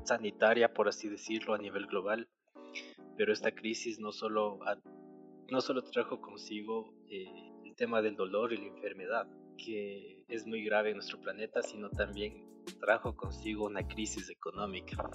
[0.02, 2.28] sanitaria, por así decirlo, a nivel global,
[3.16, 4.58] pero esta crisis no solo,
[5.48, 7.26] no solo trajo consigo eh,
[7.64, 9.28] el tema del dolor y la enfermedad,
[9.64, 12.44] que es muy grave en nuestro planeta, sino también
[12.80, 15.08] trajo consigo una crisis económica.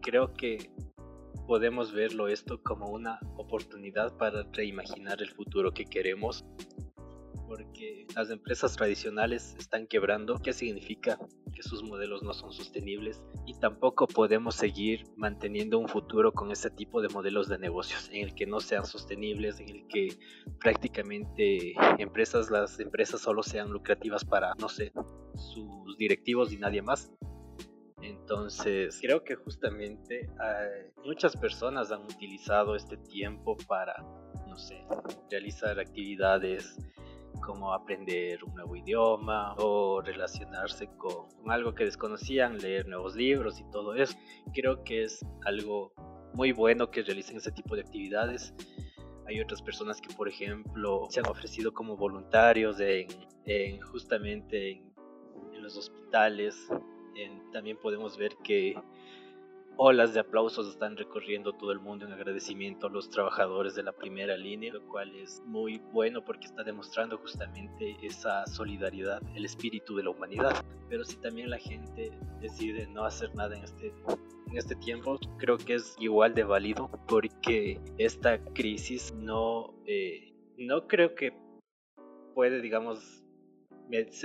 [0.00, 0.70] Creo que
[1.46, 6.44] podemos verlo esto como una oportunidad para reimaginar el futuro que queremos
[7.46, 11.18] porque las empresas tradicionales están quebrando, ¿qué significa?
[11.54, 16.70] Que sus modelos no son sostenibles y tampoco podemos seguir manteniendo un futuro con este
[16.70, 20.16] tipo de modelos de negocios en el que no sean sostenibles, en el que
[20.58, 24.92] prácticamente empresas, las empresas solo sean lucrativas para, no sé,
[25.36, 27.12] sus directivos y nadie más.
[28.04, 33.94] Entonces, creo que justamente eh, muchas personas han utilizado este tiempo para,
[34.46, 34.84] no sé,
[35.30, 36.76] realizar actividades
[37.40, 43.64] como aprender un nuevo idioma o relacionarse con, algo que desconocían, leer nuevos libros y
[43.70, 44.16] todo eso.
[44.52, 45.94] Creo que es algo
[46.34, 48.54] muy bueno que realicen ese tipo de actividades.
[49.26, 54.82] Hay otras personas que, por ejemplo, se han ofrecido como voluntarios en, justamente
[55.54, 56.68] en los hospitales
[57.52, 58.76] también podemos ver que
[59.76, 63.92] olas de aplausos están recorriendo todo el mundo en agradecimiento a los trabajadores de la
[63.92, 69.96] primera línea, lo cual es muy bueno porque está demostrando justamente esa solidaridad, el espíritu
[69.96, 70.64] de la humanidad.
[70.88, 73.92] Pero si también la gente decide no hacer nada en este,
[74.48, 80.86] en este tiempo, creo que es igual de válido porque esta crisis no, eh, no
[80.86, 81.32] creo que
[82.34, 83.24] puede, digamos,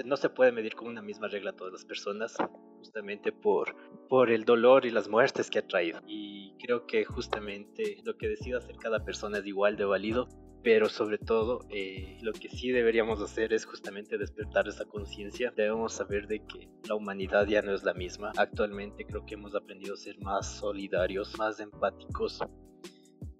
[0.06, 2.38] no se puede medir con una misma regla a todas las personas
[2.80, 3.76] justamente por,
[4.08, 6.02] por el dolor y las muertes que ha traído.
[6.08, 10.28] Y creo que justamente lo que decida hacer cada persona es igual de válido,
[10.64, 15.54] pero sobre todo eh, lo que sí deberíamos hacer es justamente despertar esa conciencia.
[15.56, 18.32] Debemos saber de que la humanidad ya no es la misma.
[18.38, 22.40] Actualmente creo que hemos aprendido a ser más solidarios, más empáticos.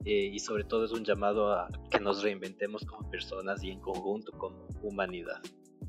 [0.06, 3.82] Eh, y sobre todo es un llamado a que nos reinventemos como personas y en
[3.82, 5.42] conjunto como humanidad.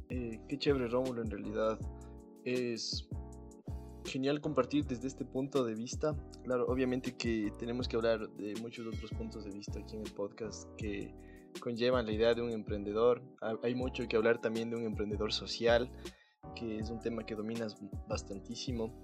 [0.09, 1.79] Eh, qué chévere Rómulo en realidad.
[2.45, 3.09] Es
[4.05, 6.15] genial compartir desde este punto de vista.
[6.45, 10.13] Claro, obviamente que tenemos que hablar de muchos otros puntos de vista aquí en el
[10.13, 11.15] podcast que
[11.61, 13.23] conllevan la idea de un emprendedor.
[13.63, 15.91] Hay mucho que hablar también de un emprendedor social,
[16.55, 17.77] que es un tema que dominas
[18.09, 19.03] bastantísimo.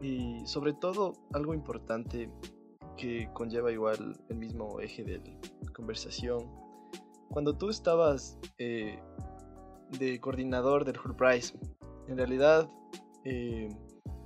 [0.00, 2.30] Y sobre todo, algo importante
[2.96, 5.18] que conlleva igual el mismo eje de
[5.62, 6.38] la conversación.
[7.30, 8.98] Cuando tú estabas eh,
[9.98, 11.56] de coordinador del Price,
[12.08, 12.70] en realidad
[13.24, 13.68] eh,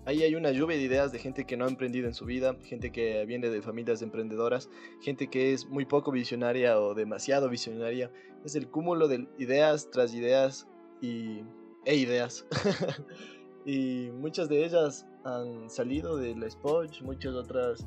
[0.04, 2.56] Ahí hay una lluvia de ideas de gente que no ha emprendido en su vida,
[2.64, 4.68] gente que viene de familias emprendedoras,
[5.00, 8.10] gente que es muy poco visionaria o demasiado visionaria.
[8.44, 10.66] Es el cúmulo de ideas tras ideas
[11.00, 11.42] y,
[11.84, 12.44] e ideas.
[13.64, 17.86] y muchas de ellas han salido de la Spoj, muchas otras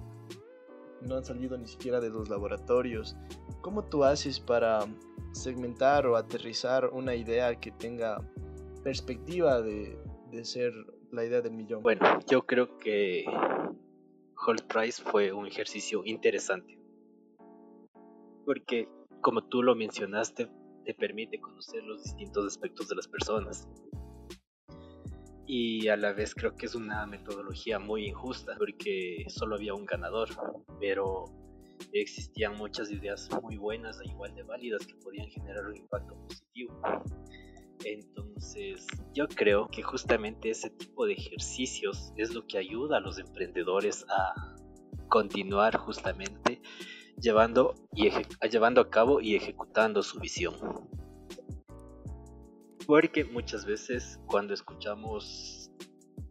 [1.01, 3.17] no han salido ni siquiera de los laboratorios.
[3.59, 4.85] ¿Cómo tú haces para
[5.33, 8.21] segmentar o aterrizar una idea que tenga
[8.83, 9.99] perspectiva de,
[10.31, 10.73] de ser
[11.15, 11.81] la idea del millón?
[11.81, 13.25] Bueno, yo creo que
[14.45, 16.77] Hold Price fue un ejercicio interesante.
[18.45, 18.87] Porque,
[19.21, 20.49] como tú lo mencionaste,
[20.83, 23.67] te permite conocer los distintos aspectos de las personas.
[25.47, 29.85] Y a la vez creo que es una metodología muy injusta porque solo había un
[29.85, 30.29] ganador,
[30.79, 31.25] pero
[31.91, 36.79] existían muchas ideas muy buenas e igual de válidas que podían generar un impacto positivo.
[37.85, 43.19] Entonces, yo creo que justamente ese tipo de ejercicios es lo que ayuda a los
[43.19, 44.55] emprendedores a
[45.07, 46.61] continuar justamente
[47.21, 48.09] llevando, y
[48.49, 50.55] llevando a cabo y ejecutando su visión.
[52.87, 55.71] Porque muchas veces cuando escuchamos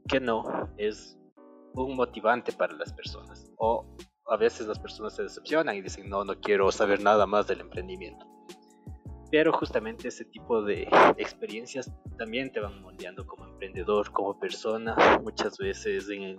[0.09, 0.45] que no
[0.77, 1.17] es
[1.75, 3.51] un motivante para las personas.
[3.59, 3.97] O
[4.27, 7.61] a veces las personas se decepcionan y dicen, no, no quiero saber nada más del
[7.61, 8.27] emprendimiento.
[9.35, 14.95] Pero justamente ese tipo de experiencias también te van moldeando como emprendedor, como persona.
[15.25, 16.37] Muchas veces en,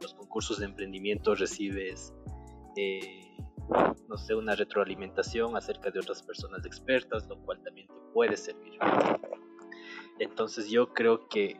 [0.00, 2.12] los concursos de emprendimiento recibes,
[2.76, 3.36] eh,
[4.08, 8.80] no sé, una retroalimentación acerca de otras personas expertas, lo cual también te puede servir.
[10.18, 11.56] Entonces yo creo que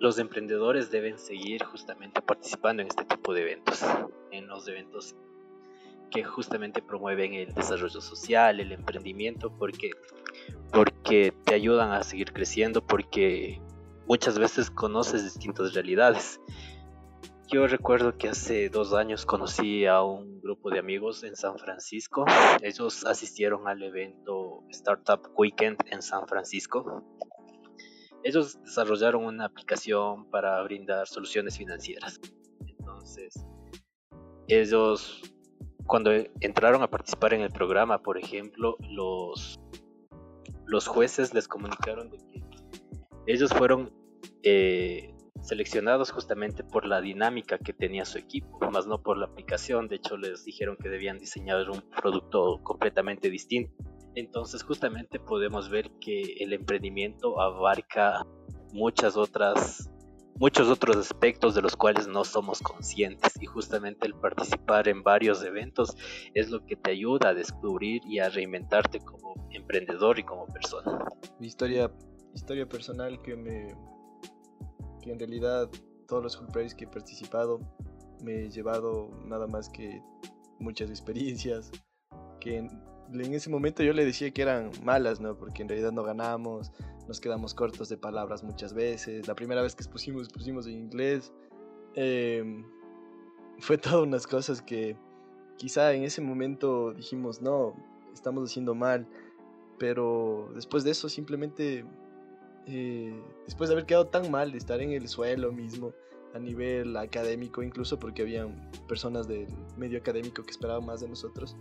[0.00, 3.82] los emprendedores deben seguir justamente participando en este tipo de eventos,
[4.32, 5.16] en los eventos
[6.10, 9.90] que justamente promueven el desarrollo social, el emprendimiento, porque,
[10.72, 13.60] porque te ayudan a seguir creciendo, porque
[14.06, 16.40] muchas veces conoces distintas realidades.
[17.50, 22.26] Yo recuerdo que hace dos años conocí a un grupo de amigos en San Francisco.
[22.62, 27.02] Ellos asistieron al evento Startup Weekend en San Francisco.
[28.22, 32.20] Ellos desarrollaron una aplicación para brindar soluciones financieras.
[32.66, 33.32] Entonces,
[34.46, 35.22] ellos
[35.88, 39.58] cuando entraron a participar en el programa, por ejemplo, los,
[40.66, 42.42] los jueces les comunicaron que
[43.26, 43.92] ellos fueron
[44.42, 49.88] eh, seleccionados justamente por la dinámica que tenía su equipo, más no por la aplicación.
[49.88, 53.72] De hecho, les dijeron que debían diseñar un producto completamente distinto.
[54.14, 58.26] Entonces, justamente podemos ver que el emprendimiento abarca
[58.72, 59.90] muchas otras
[60.38, 65.42] muchos otros aspectos de los cuales no somos conscientes y justamente el participar en varios
[65.42, 65.96] eventos
[66.34, 71.04] es lo que te ayuda a descubrir y a reinventarte como emprendedor y como persona.
[71.40, 71.90] Mi historia,
[72.34, 73.68] historia personal que me
[75.02, 75.68] que en realidad
[76.06, 77.60] todos los Full que he participado
[78.22, 80.02] me he llevado nada más que
[80.58, 81.70] muchas experiencias
[82.40, 82.68] que
[83.12, 85.36] en, ese momento yo le decía que eran malas, ¿no?
[85.36, 86.72] Porque en realidad no ganamos,
[87.06, 89.26] nos quedamos cortos de palabras muchas veces.
[89.26, 91.32] La primera vez que expusimos, pusimos en inglés.
[91.94, 92.64] Em,
[93.58, 94.96] fue todas unas cosas que
[95.56, 97.74] quizá en ese momento dijimos, no,
[98.12, 99.06] estamos haciendo mal.
[99.78, 101.84] Pero después de eso simplemente,
[102.66, 105.92] eh, después de haber quedado tan mal, de estar en el suelo mismo,
[106.34, 109.46] a nivel académico, incluso porque habían personas del
[109.76, 111.56] medio académico que esperaban más de nosotros,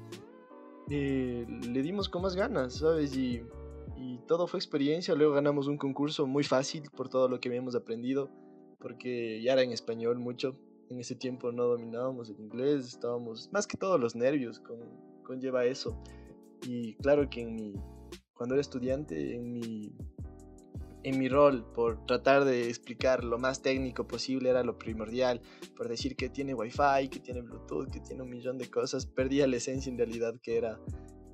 [0.90, 3.16] eh, le dimos con más ganas, ¿sabes?
[3.16, 3.44] Y
[3.98, 5.16] y todo fue experiencia.
[5.16, 8.30] Luego ganamos un concurso muy fácil por todo lo que habíamos aprendido,
[8.80, 10.56] porque ya era en español mucho.
[10.90, 14.80] En ese tiempo no dominábamos el inglés, estábamos más que todo los nervios con,
[15.24, 16.02] conlleva eso.
[16.66, 17.74] Y claro que en mi,
[18.34, 19.94] cuando era estudiante, en mi,
[21.08, 25.42] en mi rol, por tratar de explicar lo más técnico posible, era lo primordial.
[25.76, 29.48] Por decir que tiene wifi, que tiene bluetooth, que tiene un millón de cosas, perdía
[29.48, 30.80] la esencia en realidad que era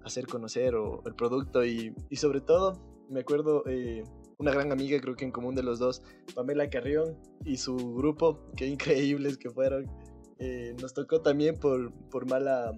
[0.04, 4.04] hacer conocer o, el producto y, sobre todo me acuerdo eh,
[4.38, 6.04] una gran amiga creo que en común de los dos,
[6.36, 9.90] Pamela Carrión y su grupo, qué increíbles que fueron.
[10.40, 12.78] Eh, nos tocó también por, por mala,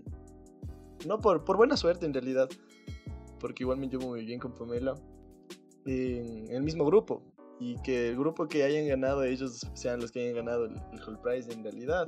[1.07, 2.47] no por, por buena suerte en realidad,
[3.39, 4.95] porque igual me llevo muy bien con Pamela,
[5.85, 7.21] en el mismo grupo
[7.59, 11.01] y que el grupo que hayan ganado ellos sean los que hayan ganado el, el
[11.01, 12.07] Whole Prize en realidad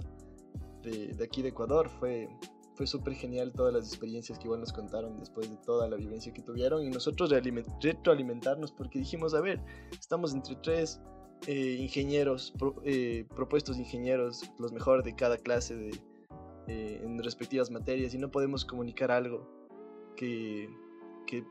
[0.84, 1.90] de, de aquí de Ecuador.
[2.00, 2.28] Fue,
[2.76, 6.34] fue súper genial todas las experiencias que igual nos contaron después de toda la vivencia
[6.34, 7.32] que tuvieron y nosotros
[7.82, 9.60] retroalimentarnos porque dijimos, a ver,
[10.00, 11.02] estamos entre tres
[11.48, 12.54] eh, ingenieros,
[12.84, 15.90] eh, propuestos ingenieros, los mejores de cada clase de,
[16.68, 19.48] eh, en respectivas materias y no podemos comunicar algo
[20.16, 20.70] que,
[21.26, 21.44] que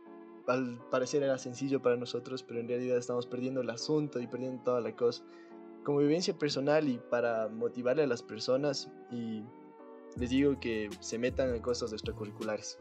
[0.47, 4.62] al parecer era sencillo para nosotros, pero en realidad estamos perdiendo el asunto y perdiendo
[4.62, 5.24] toda la cosa.
[5.84, 9.42] Como vivencia personal y para motivarle a las personas y
[10.16, 12.78] les digo que se metan en cosas extracurriculares.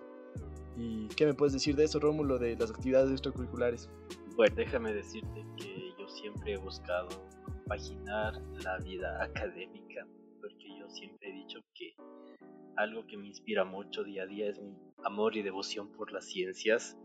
[0.77, 3.89] ¿Y qué me puedes decir de eso, Rómulo, de las actividades extracurriculares?
[4.35, 7.07] Bueno, déjame decirte que yo siempre he buscado
[7.43, 10.05] compaginar la vida académica,
[10.41, 11.95] porque yo siempre he dicho que
[12.75, 16.25] algo que me inspira mucho día a día es mi amor y devoción por las
[16.25, 16.97] ciencias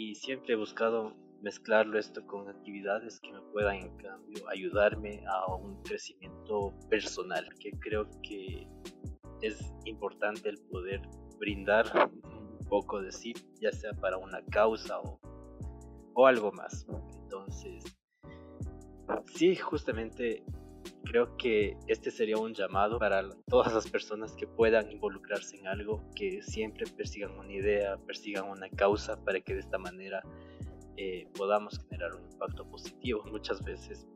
[0.00, 5.54] y siempre he buscado mezclarlo esto con actividades que me puedan en cambio ayudarme a
[5.54, 8.66] un crecimiento personal que creo que
[9.42, 11.02] es importante el poder
[11.38, 11.84] brindar
[12.24, 15.20] un poco de sí ya sea para una causa o,
[16.14, 16.86] o algo más.
[17.24, 17.84] Entonces
[19.34, 20.42] sí justamente
[21.10, 26.04] creo que este sería un llamado para todas las personas que puedan involucrarse en algo,
[26.14, 30.22] que siempre persigan una idea, persigan una causa para que de esta manera
[30.96, 33.24] eh, podamos generar un impacto positivo.
[33.28, 34.06] Muchas veces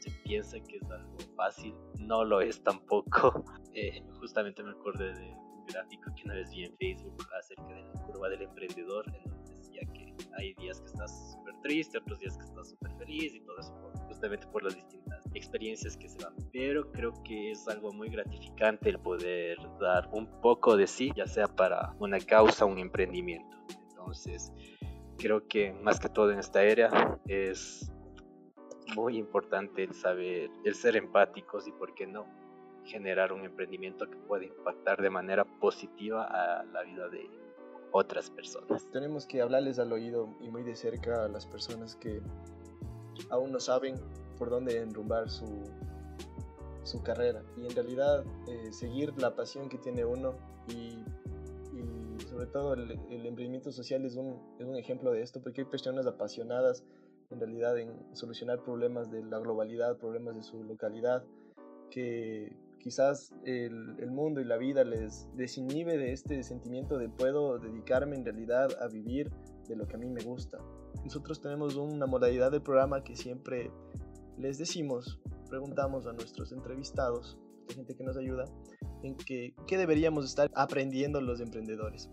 [0.00, 3.44] se piensa que es algo fácil, no lo es tampoco.
[3.76, 7.82] Eh, justamente me acordé de un gráfico que una vez vi en Facebook acerca de
[7.82, 10.03] la curva del emprendedor, en donde decía que
[10.36, 13.72] hay días que estás súper triste, otros días que estás súper feliz y todo eso,
[14.06, 16.34] justamente por las distintas experiencias que se dan.
[16.52, 21.26] Pero creo que es algo muy gratificante el poder dar un poco de sí, ya
[21.26, 23.56] sea para una causa, un emprendimiento.
[23.90, 24.52] Entonces,
[25.18, 27.90] creo que más que todo en esta era es
[28.94, 32.26] muy importante el saber, el ser empáticos y por qué no
[32.84, 37.28] generar un emprendimiento que pueda impactar de manera positiva a la vida de
[37.96, 38.90] otras personas.
[38.90, 42.20] Tenemos que hablarles al oído y muy de cerca a las personas que
[43.30, 43.94] aún no saben
[44.36, 45.46] por dónde enrumbar su,
[46.82, 50.34] su carrera y en realidad eh, seguir la pasión que tiene uno
[50.66, 51.04] y,
[51.72, 55.60] y sobre todo el, el, emprendimiento social es un, es un ejemplo de esto porque
[55.60, 56.82] hay personas apasionadas
[57.30, 61.24] en realidad en solucionar problemas de la globalidad, problemas de su localidad,
[61.90, 68.14] que quizás el, mundo y la vida les desinhibe de este sentimiento de puedo dedicarme
[68.14, 69.30] en realidad a vivir
[69.66, 70.58] de lo que a mí me gusta.
[71.02, 73.70] Nosotros tenemos una modalidad del programa que siempre
[74.36, 75.18] les decimos,
[75.48, 78.44] preguntamos a nuestros entrevistados, la gente que nos ayuda,
[79.02, 82.10] en que, qué deberíamos estar aprendiendo los emprendedores.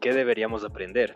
[0.00, 1.12] ¿Qué deberíamos aprender?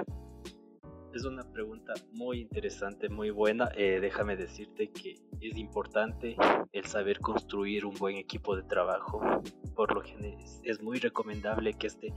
[1.12, 3.68] Es una pregunta muy interesante, muy buena.
[3.76, 6.36] Eh, déjame decirte que es importante
[6.72, 9.20] el saber construir un buen equipo de trabajo.
[9.74, 12.12] Por lo general es muy recomendable que este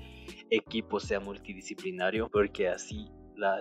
[0.52, 3.10] equipo sea multidisciplinario porque así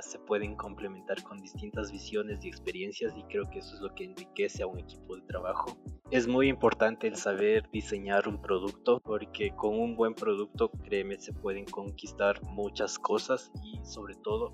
[0.02, 4.04] se pueden complementar con distintas visiones y experiencias y creo que eso es lo que
[4.04, 5.76] enriquece a un equipo de trabajo.
[6.10, 11.32] Es muy importante el saber diseñar un producto porque con un buen producto, créeme, se
[11.32, 14.52] pueden conquistar muchas cosas y sobre todo,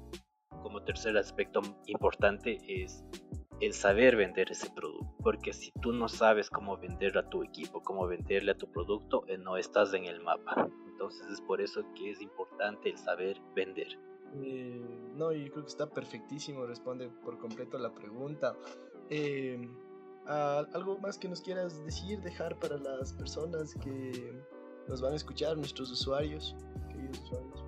[0.69, 3.03] como tercer aspecto importante es
[3.63, 5.09] el saber vender ese producto.
[5.23, 9.25] Porque si tú no sabes cómo vender a tu equipo, cómo venderle a tu producto,
[9.29, 10.69] eh, no estás en el mapa.
[10.93, 13.89] Entonces es por eso que es importante el saber vender.
[14.43, 18.55] Eh, no, y creo que está perfectísimo, responde por completo la pregunta.
[19.09, 19.59] Eh,
[20.27, 24.39] ¿Algo más que nos quieras decir, dejar para las personas que
[24.87, 26.55] nos van a escuchar, nuestros usuarios,
[26.91, 27.68] queridos usuarios?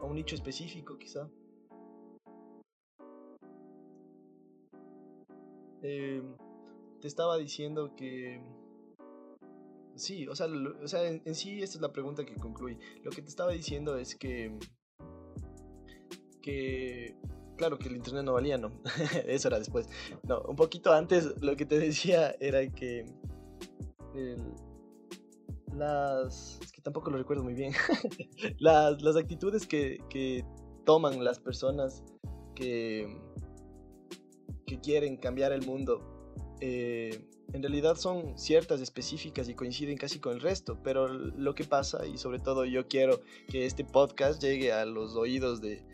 [0.00, 1.28] A, un nicho específico, quizá.
[5.82, 6.22] Eh,
[7.00, 8.40] te estaba diciendo que
[9.96, 12.78] Sí, o sea, o sea en, sí esta es la pregunta que concluye.
[13.02, 14.58] Lo que te estaba diciendo es que...
[16.42, 17.16] Que...
[17.56, 18.82] Claro que el internet no valía, no.
[19.26, 19.88] Eso era después.
[20.22, 23.06] No, un poquito antes lo que te decía era que...
[25.76, 26.58] las...
[26.62, 27.72] Es que tampoco lo recuerdo muy bien.
[28.58, 30.44] las, las actitudes que, que
[30.84, 32.02] toman las personas
[32.54, 33.16] que,
[34.66, 36.16] que quieren cambiar el mundo
[36.60, 37.20] eh,
[37.52, 42.06] en realidad son ciertas, específicas y coinciden casi con el resto, pero lo que pasa,
[42.06, 45.84] y sobre todo yo quiero que este podcast llegue a los oídos de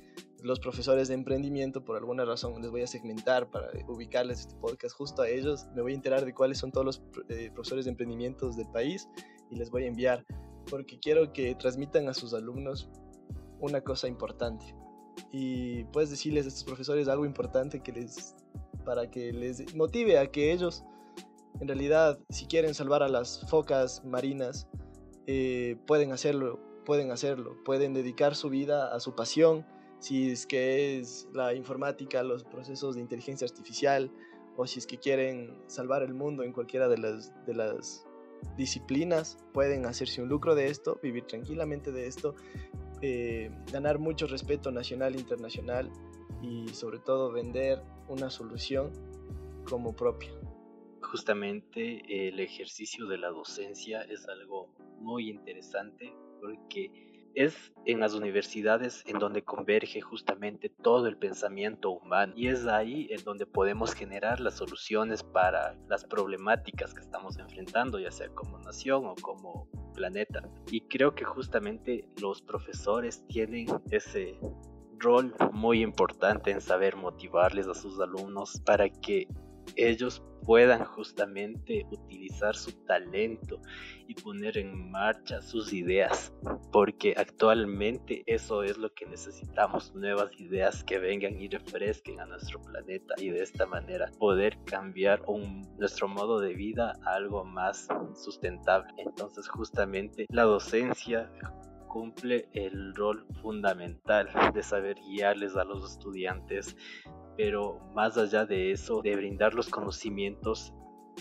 [0.43, 4.97] los profesores de emprendimiento, por alguna razón les voy a segmentar para ubicarles este podcast
[4.97, 7.93] justo a ellos, me voy a enterar de cuáles son todos los eh, profesores de
[7.93, 9.09] emprendimientos del país
[9.53, 10.25] y les voy a enviar,
[10.69, 12.89] porque quiero que transmitan a sus alumnos
[13.61, 14.75] una cosa importante.
[15.31, 18.35] Y puedes decirles a estos profesores algo importante que les
[18.85, 20.85] para que les motive a que ellos
[21.61, 24.67] en realidad, si quieren salvar a las focas marinas,
[25.27, 29.65] eh, pueden hacerlo, pueden hacerlo, pueden dedicar su vida a su pasión,
[30.01, 34.11] si es que es la informática, los procesos de inteligencia artificial,
[34.57, 38.05] o si es que quieren salvar el mundo en cualquiera de las, de las
[38.57, 42.35] disciplinas, pueden hacerse un lucro de esto, vivir tranquilamente de esto,
[43.01, 45.91] eh, ganar mucho respeto nacional e internacional
[46.43, 48.93] y sobre todo vender una solución
[49.65, 50.33] como propia.
[51.01, 54.69] Justamente el ejercicio de la docencia es algo
[54.99, 62.33] muy interesante porque es en las universidades en donde converge justamente todo el pensamiento humano
[62.37, 67.99] y es ahí en donde podemos generar las soluciones para las problemáticas que estamos enfrentando,
[67.99, 70.43] ya sea como nación o como planeta.
[70.71, 74.39] Y creo que justamente los profesores tienen ese
[74.99, 79.27] rol muy importante en saber motivarles a sus alumnos para que
[79.77, 83.61] ellos puedan justamente utilizar su talento
[84.09, 86.33] y poner en marcha sus ideas,
[86.73, 92.61] porque actualmente eso es lo que necesitamos, nuevas ideas que vengan y refresquen a nuestro
[92.61, 95.23] planeta y de esta manera poder cambiar
[95.79, 98.93] nuestro modo de vida a algo más sustentable.
[98.99, 101.31] Entonces justamente la docencia
[101.89, 106.75] cumple el rol fundamental de saber guiarles a los estudiantes
[107.37, 110.73] pero más allá de eso, de brindar los conocimientos,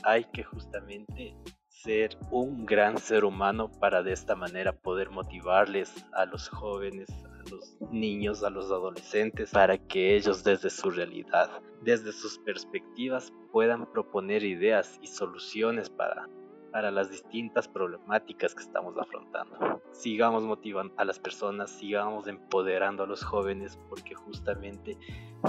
[0.03, 1.35] hay que justamente
[1.67, 7.49] ser un gran ser humano para de esta manera poder motivarles a los jóvenes, a
[7.49, 11.49] los niños, a los adolescentes, para que ellos desde su realidad,
[11.81, 16.29] desde sus perspectivas, puedan proponer ideas y soluciones para
[16.71, 19.81] para las distintas problemáticas que estamos afrontando.
[19.91, 24.97] Sigamos motivando a las personas, sigamos empoderando a los jóvenes, porque justamente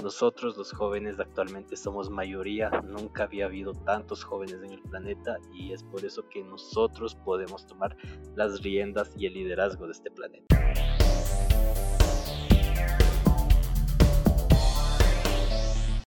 [0.03, 5.73] nosotros los jóvenes actualmente somos mayoría, nunca había habido tantos jóvenes en el planeta y
[5.73, 7.97] es por eso que nosotros podemos tomar
[8.35, 10.92] las riendas y el liderazgo de este planeta.